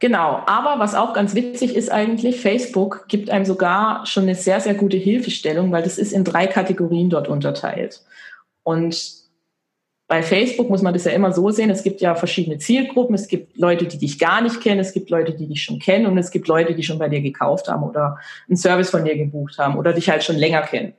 Genau, 0.00 0.42
aber 0.46 0.80
was 0.80 0.96
auch 0.96 1.12
ganz 1.12 1.36
witzig 1.36 1.76
ist 1.76 1.92
eigentlich, 1.92 2.40
Facebook 2.40 3.06
gibt 3.06 3.30
einem 3.30 3.44
sogar 3.44 4.04
schon 4.06 4.24
eine 4.24 4.34
sehr, 4.34 4.58
sehr 4.58 4.74
gute 4.74 4.96
Hilfestellung, 4.96 5.70
weil 5.70 5.84
das 5.84 5.96
ist 5.96 6.12
in 6.12 6.24
drei 6.24 6.48
Kategorien 6.48 7.08
dort 7.08 7.28
unterteilt. 7.28 8.02
Und 8.64 9.12
bei 10.08 10.20
Facebook 10.24 10.68
muss 10.68 10.82
man 10.82 10.92
das 10.92 11.04
ja 11.04 11.12
immer 11.12 11.30
so 11.30 11.50
sehen, 11.50 11.70
es 11.70 11.84
gibt 11.84 12.00
ja 12.00 12.16
verschiedene 12.16 12.58
Zielgruppen, 12.58 13.14
es 13.14 13.28
gibt 13.28 13.56
Leute, 13.56 13.86
die 13.86 13.98
dich 13.98 14.18
gar 14.18 14.40
nicht 14.40 14.60
kennen, 14.60 14.80
es 14.80 14.92
gibt 14.92 15.08
Leute, 15.08 15.34
die 15.34 15.46
dich 15.46 15.62
schon 15.62 15.78
kennen 15.78 16.06
und 16.06 16.18
es 16.18 16.32
gibt 16.32 16.48
Leute, 16.48 16.74
die 16.74 16.82
schon 16.82 16.98
bei 16.98 17.08
dir 17.08 17.20
gekauft 17.20 17.68
haben 17.68 17.84
oder 17.84 18.18
einen 18.48 18.56
Service 18.56 18.90
von 18.90 19.04
dir 19.04 19.16
gebucht 19.16 19.56
haben 19.58 19.76
oder 19.76 19.92
dich 19.92 20.10
halt 20.10 20.24
schon 20.24 20.36
länger 20.36 20.62
kennen. 20.62 20.94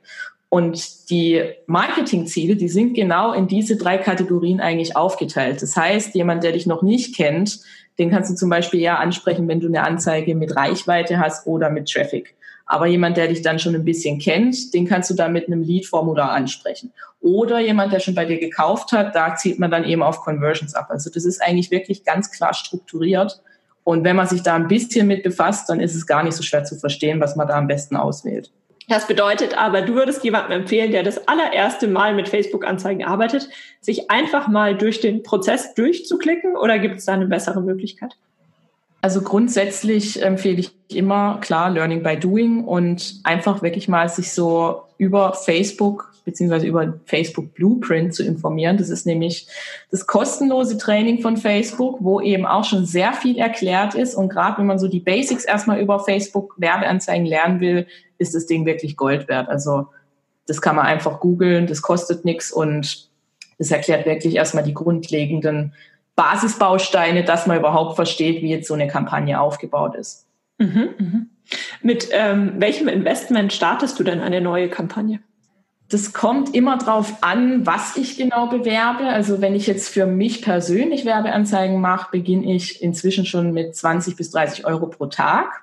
Und 0.48 1.10
die 1.10 1.42
Marketingziele, 1.66 2.56
die 2.56 2.68
sind 2.68 2.94
genau 2.94 3.32
in 3.32 3.48
diese 3.48 3.76
drei 3.76 3.98
Kategorien 3.98 4.60
eigentlich 4.60 4.96
aufgeteilt. 4.96 5.60
Das 5.60 5.76
heißt, 5.76 6.14
jemand, 6.14 6.44
der 6.44 6.52
dich 6.52 6.66
noch 6.66 6.82
nicht 6.82 7.16
kennt, 7.16 7.60
den 7.98 8.10
kannst 8.10 8.30
du 8.30 8.34
zum 8.34 8.48
Beispiel 8.48 8.80
eher 8.80 9.00
ansprechen, 9.00 9.48
wenn 9.48 9.60
du 9.60 9.66
eine 9.66 9.82
Anzeige 9.82 10.34
mit 10.34 10.54
Reichweite 10.54 11.18
hast 11.18 11.46
oder 11.46 11.70
mit 11.70 11.90
Traffic. 11.90 12.34
Aber 12.66 12.86
jemand, 12.86 13.16
der 13.16 13.28
dich 13.28 13.42
dann 13.42 13.58
schon 13.58 13.74
ein 13.74 13.84
bisschen 13.84 14.18
kennt, 14.18 14.74
den 14.74 14.86
kannst 14.86 15.08
du 15.10 15.14
dann 15.14 15.32
mit 15.32 15.46
einem 15.46 15.62
Lead-Formular 15.62 16.30
ansprechen. 16.30 16.92
Oder 17.20 17.60
jemand, 17.60 17.92
der 17.92 18.00
schon 18.00 18.14
bei 18.14 18.24
dir 18.24 18.38
gekauft 18.38 18.92
hat, 18.92 19.14
da 19.14 19.36
zielt 19.36 19.58
man 19.58 19.70
dann 19.70 19.84
eben 19.84 20.02
auf 20.02 20.20
Conversions 20.20 20.74
ab. 20.74 20.88
Also 20.90 21.10
das 21.10 21.24
ist 21.24 21.40
eigentlich 21.40 21.70
wirklich 21.70 22.04
ganz 22.04 22.30
klar 22.30 22.54
strukturiert 22.54 23.40
Und 23.84 24.02
wenn 24.02 24.16
man 24.16 24.26
sich 24.26 24.42
da 24.42 24.56
ein 24.56 24.66
bisschen 24.66 25.06
mit 25.06 25.22
befasst, 25.22 25.68
dann 25.68 25.78
ist 25.78 25.94
es 25.94 26.08
gar 26.08 26.24
nicht 26.24 26.34
so 26.34 26.42
schwer 26.42 26.64
zu 26.64 26.74
verstehen, 26.74 27.20
was 27.20 27.36
man 27.36 27.46
da 27.46 27.56
am 27.56 27.68
besten 27.68 27.94
auswählt. 27.94 28.50
Das 28.88 29.08
bedeutet 29.08 29.58
aber, 29.58 29.82
du 29.82 29.94
würdest 29.94 30.22
jemandem 30.22 30.60
empfehlen, 30.60 30.92
der 30.92 31.02
das 31.02 31.26
allererste 31.26 31.88
Mal 31.88 32.14
mit 32.14 32.28
Facebook-Anzeigen 32.28 33.04
arbeitet, 33.04 33.48
sich 33.80 34.10
einfach 34.10 34.46
mal 34.46 34.76
durch 34.76 35.00
den 35.00 35.24
Prozess 35.24 35.74
durchzuklicken 35.74 36.56
oder 36.56 36.78
gibt 36.78 36.98
es 36.98 37.04
da 37.06 37.14
eine 37.14 37.26
bessere 37.26 37.60
Möglichkeit? 37.60 38.16
Also 39.02 39.22
grundsätzlich 39.22 40.22
empfehle 40.22 40.60
ich 40.60 40.72
immer, 40.88 41.38
klar, 41.40 41.70
Learning 41.70 42.02
by 42.02 42.16
Doing 42.16 42.64
und 42.64 43.20
einfach 43.24 43.62
wirklich 43.62 43.88
mal 43.88 44.08
sich 44.08 44.32
so 44.32 44.82
über 44.98 45.34
Facebook 45.34 46.12
beziehungsweise 46.26 46.66
über 46.66 46.94
Facebook 47.06 47.54
Blueprint 47.54 48.12
zu 48.12 48.24
informieren. 48.24 48.76
Das 48.76 48.90
ist 48.90 49.06
nämlich 49.06 49.46
das 49.92 50.08
kostenlose 50.08 50.76
Training 50.76 51.22
von 51.22 51.36
Facebook, 51.36 51.98
wo 52.00 52.20
eben 52.20 52.44
auch 52.44 52.64
schon 52.64 52.84
sehr 52.84 53.12
viel 53.12 53.38
erklärt 53.38 53.94
ist. 53.94 54.16
Und 54.16 54.28
gerade 54.28 54.58
wenn 54.58 54.66
man 54.66 54.80
so 54.80 54.88
die 54.88 54.98
Basics 54.98 55.44
erstmal 55.44 55.80
über 55.80 56.00
Facebook 56.00 56.54
Werbeanzeigen 56.58 57.26
lernen 57.26 57.60
will, 57.60 57.86
ist 58.18 58.34
das 58.34 58.46
Ding 58.46 58.66
wirklich 58.66 58.96
Gold 58.96 59.28
wert. 59.28 59.48
Also 59.48 59.88
das 60.46 60.60
kann 60.60 60.76
man 60.76 60.86
einfach 60.86 61.20
googeln, 61.20 61.66
das 61.66 61.82
kostet 61.82 62.24
nichts 62.24 62.52
und 62.52 63.08
das 63.58 63.70
erklärt 63.70 64.06
wirklich 64.06 64.36
erstmal 64.36 64.64
die 64.64 64.74
grundlegenden 64.74 65.72
Basisbausteine, 66.14 67.24
dass 67.24 67.46
man 67.46 67.58
überhaupt 67.58 67.96
versteht, 67.96 68.42
wie 68.42 68.50
jetzt 68.50 68.68
so 68.68 68.74
eine 68.74 68.88
Kampagne 68.88 69.40
aufgebaut 69.40 69.94
ist. 69.94 70.26
Mhm, 70.58 70.88
mh. 70.98 71.26
Mit 71.82 72.08
ähm, 72.12 72.54
welchem 72.58 72.88
Investment 72.88 73.52
startest 73.52 73.98
du 73.98 74.02
denn 74.02 74.20
eine 74.20 74.40
neue 74.40 74.68
Kampagne? 74.68 75.20
Das 75.88 76.12
kommt 76.12 76.52
immer 76.54 76.78
drauf 76.78 77.18
an, 77.20 77.64
was 77.64 77.96
ich 77.96 78.16
genau 78.16 78.48
bewerbe. 78.48 79.04
Also 79.04 79.40
wenn 79.40 79.54
ich 79.54 79.68
jetzt 79.68 79.88
für 79.88 80.06
mich 80.06 80.42
persönlich 80.42 81.04
Werbeanzeigen 81.04 81.80
mache, 81.80 82.10
beginne 82.10 82.52
ich 82.52 82.82
inzwischen 82.82 83.24
schon 83.24 83.52
mit 83.52 83.76
20 83.76 84.16
bis 84.16 84.32
30 84.32 84.66
Euro 84.66 84.88
pro 84.88 85.06
Tag. 85.06 85.62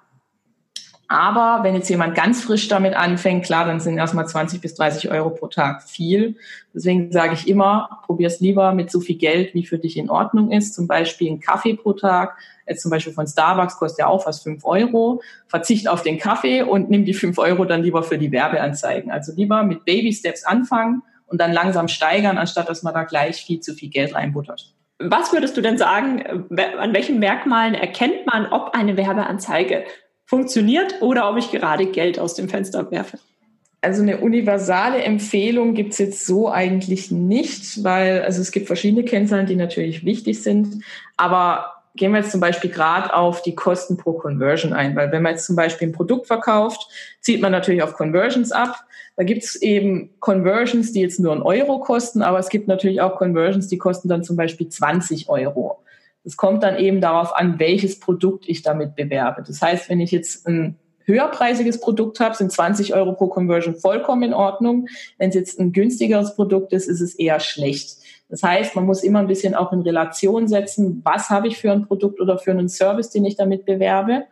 Aber 1.07 1.63
wenn 1.63 1.75
jetzt 1.75 1.89
jemand 1.89 2.15
ganz 2.15 2.41
frisch 2.43 2.67
damit 2.69 2.95
anfängt, 2.95 3.45
klar, 3.45 3.65
dann 3.65 3.79
sind 3.79 3.97
erstmal 3.97 4.27
20 4.27 4.61
bis 4.61 4.75
30 4.75 5.11
Euro 5.11 5.29
pro 5.29 5.47
Tag 5.47 5.83
viel. 5.83 6.37
Deswegen 6.73 7.11
sage 7.11 7.33
ich 7.33 7.47
immer, 7.47 8.01
probier 8.05 8.27
es 8.27 8.39
lieber 8.39 8.73
mit 8.73 8.89
so 8.89 8.99
viel 8.99 9.17
Geld, 9.17 9.53
wie 9.53 9.65
für 9.65 9.77
dich 9.77 9.97
in 9.97 10.09
Ordnung 10.09 10.51
ist. 10.51 10.73
Zum 10.73 10.87
Beispiel 10.87 11.31
ein 11.31 11.39
Kaffee 11.39 11.75
pro 11.75 11.93
Tag. 11.93 12.37
Jetzt 12.67 12.81
zum 12.81 12.89
Beispiel 12.89 13.13
von 13.13 13.27
Starbucks 13.27 13.77
kostet 13.77 13.99
ja 13.99 14.07
auch 14.07 14.23
fast 14.23 14.43
5 14.43 14.63
Euro. 14.65 15.21
Verzicht 15.47 15.87
auf 15.87 16.01
den 16.01 16.17
Kaffee 16.17 16.63
und 16.63 16.89
nimm 16.89 17.05
die 17.05 17.13
5 17.13 17.37
Euro 17.37 17.65
dann 17.65 17.83
lieber 17.83 18.01
für 18.03 18.17
die 18.17 18.31
Werbeanzeigen. 18.31 19.11
Also 19.11 19.33
lieber 19.35 19.63
mit 19.63 19.85
Baby 19.85 20.13
Steps 20.13 20.45
anfangen 20.45 21.03
und 21.27 21.41
dann 21.41 21.51
langsam 21.51 21.89
steigern, 21.89 22.37
anstatt 22.37 22.69
dass 22.69 22.83
man 22.83 22.93
da 22.93 23.03
gleich 23.03 23.43
viel 23.43 23.59
zu 23.59 23.73
viel 23.73 23.89
Geld 23.89 24.15
reinbuttert. 24.15 24.73
Was 24.99 25.33
würdest 25.33 25.57
du 25.57 25.61
denn 25.61 25.77
sagen, 25.77 26.47
an 26.79 26.93
welchen 26.93 27.19
Merkmalen 27.19 27.73
erkennt 27.73 28.25
man, 28.25 28.45
ob 28.45 28.73
eine 28.73 28.95
Werbeanzeige 28.95 29.83
funktioniert 30.34 31.00
oder 31.00 31.30
ob 31.30 31.38
ich 31.38 31.52
gerade 31.52 31.86
Geld 31.86 32.17
aus 32.17 32.34
dem 32.34 32.50
Fenster 32.50 32.89
werfe. 32.89 33.19
Also 33.82 34.02
eine 34.02 34.17
universale 34.17 35.04
Empfehlung 35.04 35.76
gibt 35.76 35.91
es 35.91 36.00
jetzt 36.00 36.26
so 36.26 36.50
eigentlich 36.50 37.12
nicht, 37.12 37.84
weil 37.84 38.24
also 38.24 38.41
es 38.41 38.52
gibt 38.52 38.65
verschiedene 38.65 39.04
Kennzahlen, 39.04 39.46
die 39.46 39.56
natürlich 39.56 40.04
wichtig 40.06 40.41
sind. 40.41 40.84
Aber 41.17 41.84
gehen 41.96 42.13
wir 42.13 42.22
jetzt 42.22 42.32
zum 42.32 42.39
Beispiel 42.39 42.72
gerade 42.72 43.13
auf 43.13 43.43
die 43.43 43.54
Kosten 43.54 43.96
pro 43.96 44.13
Conversion 44.13 44.74
ein, 44.74 44.96
weil 44.96 45.12
wenn 45.12 45.22
man 45.22 45.34
jetzt 45.34 45.46
zum 45.46 45.56
Beispiel 45.56 45.89
ein 45.89 45.93
Produkt 45.93 46.26
verkauft, 46.26 46.88
zieht 47.22 47.39
man 47.39 47.52
natürlich 47.52 47.84
auf 47.84 47.93
Conversions 47.93 48.52
ab. 48.52 48.86
Da 49.15 49.24
gibt 49.24 49.43
es 49.43 49.56
eben 49.62 50.10
Conversions, 50.19 50.93
die 50.93 51.02
jetzt 51.02 51.19
nur 51.19 51.32
einen 51.32 51.43
Euro 51.43 51.78
kosten, 51.78 52.24
aber 52.24 52.39
es 52.39 52.50
gibt 52.50 52.67
natürlich 52.67 53.02
auch 53.02 53.17
Conversions, 53.17 53.67
die 53.67 53.78
kosten 53.78 54.10
dann 54.10 54.24
zum 54.24 54.36
Beispiel 54.36 54.67
20 54.67 55.30
Euro. 55.30 55.72
Es 56.23 56.38
kommt 56.38 56.63
dann 56.63 56.77
eben 56.77 57.01
darauf 57.01 57.36
an, 57.36 57.59
welches 57.59 57.99
Produkt 57.99 58.47
ich 58.47 58.62
damit 58.62 58.95
bewerbe. 58.95 59.43
Das 59.45 59.62
heißt, 59.62 59.89
wenn 59.89 59.99
ich 59.99 60.12
jetzt 60.12 60.47
ein 60.47 60.77
höherpreisiges 61.05 61.81
Produkt 61.81 62.19
habe, 62.19 62.36
sind 62.36 62.51
20 62.51 62.93
Euro 62.93 63.13
pro 63.13 63.27
Conversion 63.27 63.75
vollkommen 63.75 64.23
in 64.23 64.33
Ordnung. 64.33 64.88
Wenn 65.17 65.29
es 65.29 65.36
jetzt 65.36 65.59
ein 65.59 65.73
günstigeres 65.73 66.36
Produkt 66.36 66.71
ist, 66.73 66.88
ist 66.88 67.01
es 67.01 67.15
eher 67.15 67.39
schlecht. 67.39 67.97
Das 68.29 68.41
heißt, 68.41 68.75
man 68.75 68.86
muss 68.86 69.03
immer 69.03 69.19
ein 69.19 69.27
bisschen 69.27 69.53
auch 69.53 69.73
in 69.73 69.81
Relation 69.81 70.47
setzen, 70.47 71.01
was 71.03 71.29
habe 71.29 71.47
ich 71.47 71.57
für 71.57 71.71
ein 71.71 71.86
Produkt 71.86 72.19
oder 72.19 72.38
für 72.38 72.51
einen 72.51 72.69
Service, 72.69 73.09
den 73.09 73.25
ich 73.25 73.36
damit 73.36 73.65
bewerbe 73.65 74.23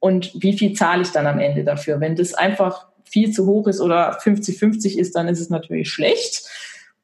und 0.00 0.32
wie 0.42 0.56
viel 0.56 0.72
zahle 0.72 1.02
ich 1.02 1.12
dann 1.12 1.26
am 1.26 1.38
Ende 1.38 1.62
dafür. 1.62 2.00
Wenn 2.00 2.16
das 2.16 2.34
einfach 2.34 2.88
viel 3.04 3.30
zu 3.30 3.46
hoch 3.46 3.68
ist 3.68 3.80
oder 3.80 4.18
50-50 4.18 4.98
ist, 4.98 5.14
dann 5.14 5.28
ist 5.28 5.40
es 5.40 5.50
natürlich 5.50 5.88
schlecht. 5.88 6.48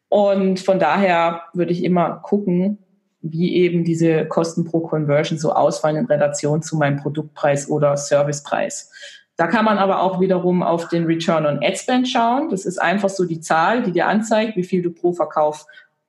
Und 0.08 0.58
von 0.58 0.80
daher 0.80 1.42
würde 1.54 1.72
ich 1.72 1.84
immer 1.84 2.20
gucken, 2.22 2.78
wie 3.22 3.54
eben 3.54 3.84
diese 3.84 4.26
Kosten 4.26 4.64
pro 4.64 4.80
Conversion 4.80 5.38
so 5.38 5.52
ausfallen 5.52 5.96
in 5.96 6.06
Relation 6.06 6.62
zu 6.62 6.76
meinem 6.76 6.96
Produktpreis 6.96 7.68
oder 7.68 7.96
Servicepreis. 7.96 8.90
Da 9.36 9.46
kann 9.46 9.64
man 9.64 9.78
aber 9.78 10.02
auch 10.02 10.20
wiederum 10.20 10.62
auf 10.62 10.88
den 10.88 11.04
Return 11.04 11.46
on 11.46 11.62
Ad 11.62 11.76
Spend 11.76 12.08
schauen. 12.08 12.50
Das 12.50 12.66
ist 12.66 12.78
einfach 12.80 13.08
so 13.08 13.24
die 13.24 13.40
Zahl, 13.40 13.82
die 13.82 13.92
dir 13.92 14.06
anzeigt, 14.06 14.56
wie 14.56 14.64
viel 14.64 14.82
du 14.82 14.90
pro 14.90 15.12
Verkauf 15.12 15.66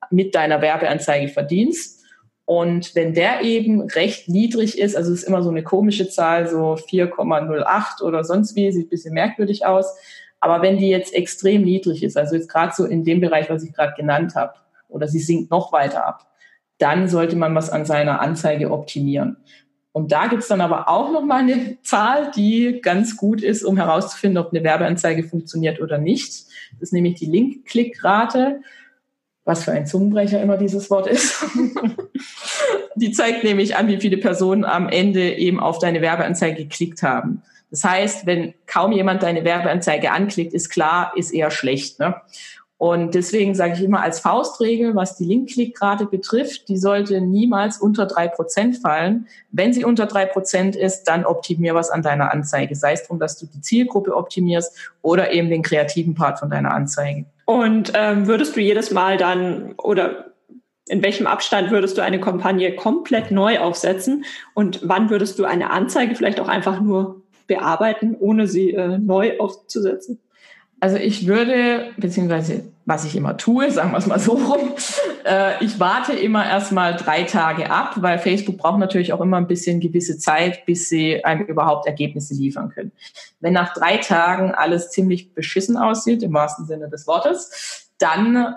mit 0.09 0.35
deiner 0.35 0.61
Werbeanzeige 0.61 1.29
verdienst. 1.29 2.01
Und 2.45 2.95
wenn 2.95 3.13
der 3.13 3.41
eben 3.43 3.81
recht 3.81 4.27
niedrig 4.27 4.77
ist, 4.77 4.97
also 4.97 5.13
es 5.13 5.19
ist 5.19 5.27
immer 5.27 5.43
so 5.43 5.49
eine 5.49 5.63
komische 5.63 6.09
Zahl, 6.09 6.49
so 6.49 6.73
4,08 6.73 8.01
oder 8.03 8.25
sonst 8.25 8.55
wie, 8.57 8.71
sieht 8.71 8.87
ein 8.87 8.89
bisschen 8.89 9.13
merkwürdig 9.13 9.65
aus. 9.65 9.95
Aber 10.41 10.61
wenn 10.61 10.77
die 10.77 10.89
jetzt 10.89 11.13
extrem 11.13 11.61
niedrig 11.61 12.03
ist, 12.03 12.17
also 12.17 12.35
jetzt 12.35 12.49
gerade 12.49 12.73
so 12.75 12.83
in 12.83 13.05
dem 13.05 13.21
Bereich, 13.21 13.49
was 13.49 13.63
ich 13.63 13.71
gerade 13.71 13.93
genannt 13.95 14.35
habe, 14.35 14.55
oder 14.89 15.07
sie 15.07 15.19
sinkt 15.19 15.51
noch 15.51 15.71
weiter 15.71 16.05
ab, 16.05 16.27
dann 16.81 17.07
sollte 17.07 17.35
man 17.35 17.53
was 17.55 17.69
an 17.69 17.85
seiner 17.85 18.21
Anzeige 18.21 18.71
optimieren. 18.71 19.37
Und 19.93 20.11
da 20.11 20.27
gibt's 20.27 20.47
dann 20.47 20.61
aber 20.61 20.87
auch 20.89 21.11
noch 21.11 21.23
mal 21.23 21.41
eine 21.41 21.77
Zahl, 21.83 22.31
die 22.31 22.79
ganz 22.81 23.17
gut 23.17 23.41
ist, 23.41 23.63
um 23.63 23.77
herauszufinden, 23.77 24.43
ob 24.43 24.53
eine 24.53 24.63
Werbeanzeige 24.63 25.23
funktioniert 25.23 25.81
oder 25.81 25.97
nicht. 25.97 26.45
Das 26.73 26.81
ist 26.81 26.93
nämlich 26.93 27.15
die 27.15 27.25
Link-Klick-Rate. 27.25 28.61
Was 29.43 29.63
für 29.65 29.71
ein 29.71 29.87
Zungenbrecher 29.87 30.41
immer 30.41 30.57
dieses 30.57 30.89
Wort 30.89 31.07
ist. 31.07 31.43
die 32.95 33.11
zeigt 33.11 33.43
nämlich 33.43 33.75
an, 33.75 33.87
wie 33.87 33.97
viele 33.97 34.17
Personen 34.17 34.63
am 34.63 34.87
Ende 34.87 35.35
eben 35.35 35.59
auf 35.59 35.79
deine 35.79 36.01
Werbeanzeige 36.01 36.63
geklickt 36.63 37.03
haben. 37.03 37.41
Das 37.69 37.83
heißt, 37.83 38.25
wenn 38.25 38.53
kaum 38.67 38.91
jemand 38.91 39.23
deine 39.23 39.43
Werbeanzeige 39.43 40.11
anklickt, 40.11 40.53
ist 40.53 40.69
klar, 40.69 41.13
ist 41.15 41.31
eher 41.31 41.51
schlecht. 41.51 41.99
Ne? 41.99 42.15
Und 42.81 43.13
deswegen 43.13 43.53
sage 43.53 43.73
ich 43.73 43.83
immer 43.83 44.01
als 44.01 44.21
Faustregel, 44.21 44.95
was 44.95 45.15
die 45.15 45.25
Link-Klick-Rate 45.25 46.07
betrifft, 46.07 46.67
die 46.67 46.77
sollte 46.77 47.21
niemals 47.21 47.77
unter 47.77 48.07
drei 48.07 48.27
Prozent 48.27 48.75
fallen. 48.75 49.27
Wenn 49.51 49.71
sie 49.71 49.85
unter 49.85 50.07
drei 50.07 50.25
Prozent 50.25 50.75
ist, 50.75 51.03
dann 51.03 51.23
optimier 51.23 51.75
was 51.75 51.91
an 51.91 52.01
deiner 52.01 52.33
Anzeige. 52.33 52.73
Sei 52.73 52.93
es 52.93 53.03
darum, 53.03 53.19
dass 53.19 53.37
du 53.37 53.45
die 53.45 53.61
Zielgruppe 53.61 54.15
optimierst 54.17 54.75
oder 55.03 55.31
eben 55.31 55.51
den 55.51 55.61
kreativen 55.61 56.15
Part 56.15 56.39
von 56.39 56.49
deiner 56.49 56.73
Anzeige. 56.73 57.25
Und 57.45 57.91
ähm, 57.93 58.25
würdest 58.25 58.55
du 58.55 58.59
jedes 58.59 58.89
Mal 58.89 59.17
dann 59.17 59.73
oder 59.73 60.31
in 60.89 61.03
welchem 61.03 61.27
Abstand 61.27 61.69
würdest 61.69 61.99
du 61.99 62.01
eine 62.01 62.19
Kampagne 62.19 62.75
komplett 62.75 63.29
neu 63.29 63.59
aufsetzen 63.59 64.25
und 64.55 64.79
wann 64.81 65.11
würdest 65.11 65.37
du 65.37 65.45
eine 65.45 65.69
Anzeige 65.69 66.15
vielleicht 66.15 66.39
auch 66.39 66.47
einfach 66.47 66.81
nur 66.81 67.21
bearbeiten, 67.45 68.15
ohne 68.19 68.47
sie 68.47 68.71
äh, 68.71 68.97
neu 68.97 69.37
aufzusetzen? 69.37 70.19
Also 70.81 70.97
ich 70.97 71.27
würde, 71.27 71.91
beziehungsweise 71.97 72.63
was 72.85 73.05
ich 73.05 73.15
immer 73.15 73.37
tue, 73.37 73.69
sagen 73.69 73.91
wir 73.91 73.99
es 73.99 74.07
mal 74.07 74.17
so 74.17 74.31
rum, 74.31 74.71
äh, 75.25 75.63
ich 75.63 75.79
warte 75.79 76.13
immer 76.13 76.43
erstmal 76.43 76.95
drei 76.95 77.23
Tage 77.23 77.69
ab, 77.69 77.93
weil 77.97 78.17
Facebook 78.17 78.57
braucht 78.57 78.79
natürlich 78.79 79.13
auch 79.13 79.21
immer 79.21 79.37
ein 79.37 79.47
bisschen 79.47 79.79
gewisse 79.79 80.17
Zeit, 80.17 80.65
bis 80.65 80.89
sie 80.89 81.23
einem 81.23 81.45
überhaupt 81.45 81.85
Ergebnisse 81.85 82.33
liefern 82.33 82.69
können. 82.69 82.91
Wenn 83.39 83.53
nach 83.53 83.75
drei 83.75 83.97
Tagen 83.97 84.55
alles 84.55 84.89
ziemlich 84.89 85.35
beschissen 85.35 85.77
aussieht, 85.77 86.23
im 86.23 86.33
wahrsten 86.33 86.65
Sinne 86.65 86.89
des 86.89 87.05
Wortes, 87.05 87.87
dann 87.99 88.55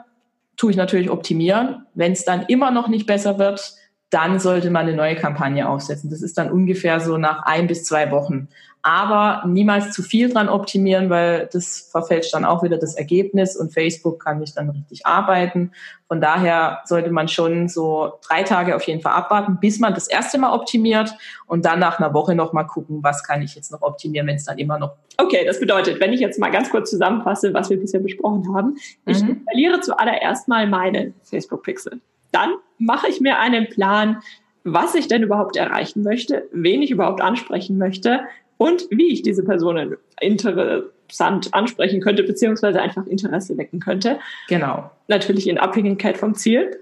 tue 0.57 0.71
ich 0.71 0.79
natürlich 0.79 1.11
optimieren. 1.11 1.85
Wenn 1.93 2.13
es 2.13 2.25
dann 2.25 2.47
immer 2.47 2.71
noch 2.71 2.89
nicht 2.89 3.07
besser 3.07 3.39
wird, 3.39 3.75
dann 4.09 4.39
sollte 4.41 4.71
man 4.71 4.87
eine 4.87 4.97
neue 4.97 5.17
Kampagne 5.17 5.69
aufsetzen. 5.69 6.09
Das 6.09 6.23
ist 6.23 6.39
dann 6.39 6.51
ungefähr 6.51 7.01
so 7.01 7.19
nach 7.19 7.43
ein 7.45 7.67
bis 7.67 7.85
zwei 7.85 8.11
Wochen 8.11 8.49
aber 8.87 9.43
niemals 9.47 9.93
zu 9.93 10.03
viel 10.03 10.31
dran 10.31 10.51
optimieren, 10.51 11.09
weil 11.09 11.49
das 11.51 11.89
verfälscht 11.91 12.35
dann 12.35 12.45
auch 12.45 12.63
wieder 12.63 12.77
das 12.77 12.95
Ergebnis 12.97 13.57
und 13.57 13.73
Facebook 13.73 14.23
kann 14.23 14.41
nicht 14.41 14.59
dann 14.59 14.69
richtig 14.69 15.07
arbeiten. 15.07 15.73
Von 16.07 16.21
daher 16.21 16.81
sollte 16.85 17.11
man 17.11 17.27
schon 17.29 17.71
so 17.71 18.19
drei 18.29 18.43
Tage 18.43 18.77
auf 18.77 18.83
jeden 18.83 19.01
Fall 19.01 19.15
abwarten, 19.15 19.57
bis 19.59 19.79
man 19.79 19.95
das 19.95 20.07
erste 20.07 20.37
Mal 20.37 20.53
optimiert 20.53 21.15
und 21.47 21.65
dann 21.65 21.79
nach 21.79 21.99
einer 21.99 22.13
Woche 22.13 22.35
nochmal 22.35 22.67
gucken, 22.67 23.03
was 23.03 23.25
kann 23.25 23.41
ich 23.41 23.55
jetzt 23.55 23.73
noch 23.73 23.81
optimieren, 23.81 24.27
wenn 24.27 24.37
es 24.37 24.45
dann 24.45 24.59
immer 24.59 24.79
noch. 24.79 24.93
Okay, 25.17 25.47
das 25.47 25.61
bedeutet, 25.61 25.99
wenn 25.99 26.13
ich 26.13 26.21
jetzt 26.21 26.39
mal 26.39 26.51
ganz 26.51 26.69
kurz 26.69 26.91
zusammenfasse, 26.91 27.55
was 27.55 27.71
wir 27.71 27.81
bisher 27.81 28.01
besprochen 28.01 28.55
haben, 28.55 28.77
ich 29.07 29.23
mhm. 29.23 29.45
verliere 29.45 29.81
zuallererst 29.81 30.47
mal 30.47 30.67
meine 30.67 31.15
Facebook-Pixel. 31.23 32.03
Dann 32.33 32.51
mache 32.77 33.09
ich 33.09 33.23
mir 33.23 33.39
einen 33.39 33.67
Plan, 33.71 34.21
was 34.63 34.95
ich 34.95 35.09
denn 35.09 35.23
überhaupt 35.23 35.57
erreichen 35.57 36.03
möchte, 36.03 36.49
wen 36.53 36.83
ich 36.83 36.91
überhaupt 36.91 37.21
ansprechen 37.21 37.79
möchte, 37.79 38.21
und 38.57 38.87
wie 38.91 39.13
ich 39.13 39.23
diese 39.23 39.45
Personen 39.45 39.97
interessant 40.21 41.53
ansprechen 41.53 42.01
könnte, 42.01 42.23
beziehungsweise 42.23 42.81
einfach 42.81 43.07
Interesse 43.07 43.57
wecken 43.57 43.81
könnte. 43.81 44.19
Genau. 44.49 44.91
Natürlich 45.09 45.49
in 45.49 45.59
Abhängigkeit 45.59 46.17
vom 46.17 46.35
Ziel. 46.35 46.81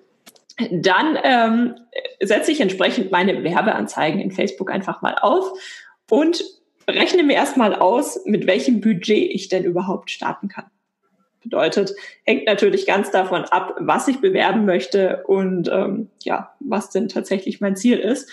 dann 0.71 1.19
ähm, 1.23 1.75
setze 2.21 2.53
ich 2.53 2.61
entsprechend 2.61 3.11
meine 3.11 3.43
Werbeanzeigen 3.43 4.21
in 4.21 4.31
Facebook 4.31 4.71
einfach 4.71 5.03
mal 5.03 5.17
auf 5.21 5.53
und 6.11 6.45
rechne 6.89 7.23
mir 7.23 7.35
erstmal 7.35 7.75
aus, 7.75 8.21
mit 8.27 8.47
welchem 8.47 8.81
Budget 8.81 9.31
ich 9.31 9.49
denn 9.49 9.65
überhaupt 9.65 10.11
starten 10.11 10.49
kann. 10.49 10.67
Bedeutet, 11.43 11.93
hängt 12.25 12.47
natürlich 12.47 12.87
ganz 12.87 13.11
davon 13.11 13.45
ab, 13.45 13.75
was 13.81 14.07
ich 14.07 14.21
bewerben 14.21 14.65
möchte 14.65 15.25
und 15.27 15.69
ähm, 15.73 16.09
ja, 16.23 16.55
was 16.61 16.91
denn 16.91 17.09
tatsächlich 17.09 17.61
mein 17.61 17.77
Ziel 17.77 17.99
ist. 17.99 18.31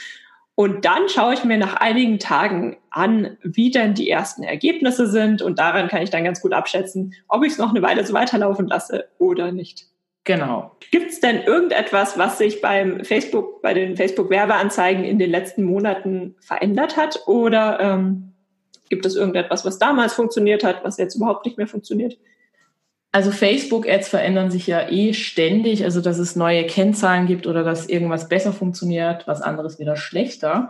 Und 0.60 0.84
dann 0.84 1.08
schaue 1.08 1.36
ich 1.36 1.46
mir 1.46 1.58
nach 1.58 1.76
einigen 1.76 2.20
Tagen 2.20 2.76
an, 2.92 3.38
wie 3.44 3.72
denn 3.72 3.94
die 3.94 4.10
ersten 4.10 4.44
Ergebnisse 4.44 5.08
sind. 5.08 5.42
Und 5.42 5.58
daran 5.58 5.88
kann 5.88 6.02
ich 6.02 6.10
dann 6.10 6.26
ganz 6.26 6.42
gut 6.42 6.52
abschätzen, 6.52 7.14
ob 7.30 7.46
ich 7.46 7.54
es 7.54 7.58
noch 7.58 7.70
eine 7.70 7.82
Weile 7.82 8.06
so 8.06 8.12
weiterlaufen 8.12 8.68
lasse 8.68 9.08
oder 9.20 9.54
nicht. 9.54 9.86
Genau. 10.26 10.76
Gibt 10.92 11.12
es 11.12 11.22
denn 11.22 11.44
irgendetwas, 11.44 12.18
was 12.18 12.40
sich 12.40 12.60
beim 12.60 13.06
Facebook, 13.06 13.62
bei 13.62 13.74
den 13.74 13.96
Facebook-Werbeanzeigen 13.96 15.06
in 15.06 15.18
den 15.18 15.32
letzten 15.32 15.64
Monaten 15.64 16.36
verändert 16.42 16.98
hat? 16.98 17.26
Oder 17.26 17.80
ähm, 17.80 18.34
gibt 18.90 19.06
es 19.06 19.16
irgendetwas, 19.16 19.64
was 19.64 19.80
damals 19.80 20.12
funktioniert 20.12 20.66
hat, 20.66 20.84
was 20.84 20.98
jetzt 20.98 21.16
überhaupt 21.16 21.46
nicht 21.46 21.58
mehr 21.58 21.68
funktioniert? 21.68 22.18
Also 23.12 23.32
Facebook-Ads 23.32 24.08
verändern 24.08 24.52
sich 24.52 24.68
ja 24.68 24.88
eh 24.90 25.14
ständig, 25.14 25.84
also 25.84 26.00
dass 26.00 26.20
es 26.20 26.36
neue 26.36 26.68
Kennzahlen 26.68 27.26
gibt 27.26 27.48
oder 27.48 27.64
dass 27.64 27.90
irgendwas 27.90 28.30
besser 28.30 28.54
funktioniert, 28.54 29.28
was 29.28 29.42
anderes 29.42 29.80
wieder 29.80 29.96
schlechter, 29.96 30.70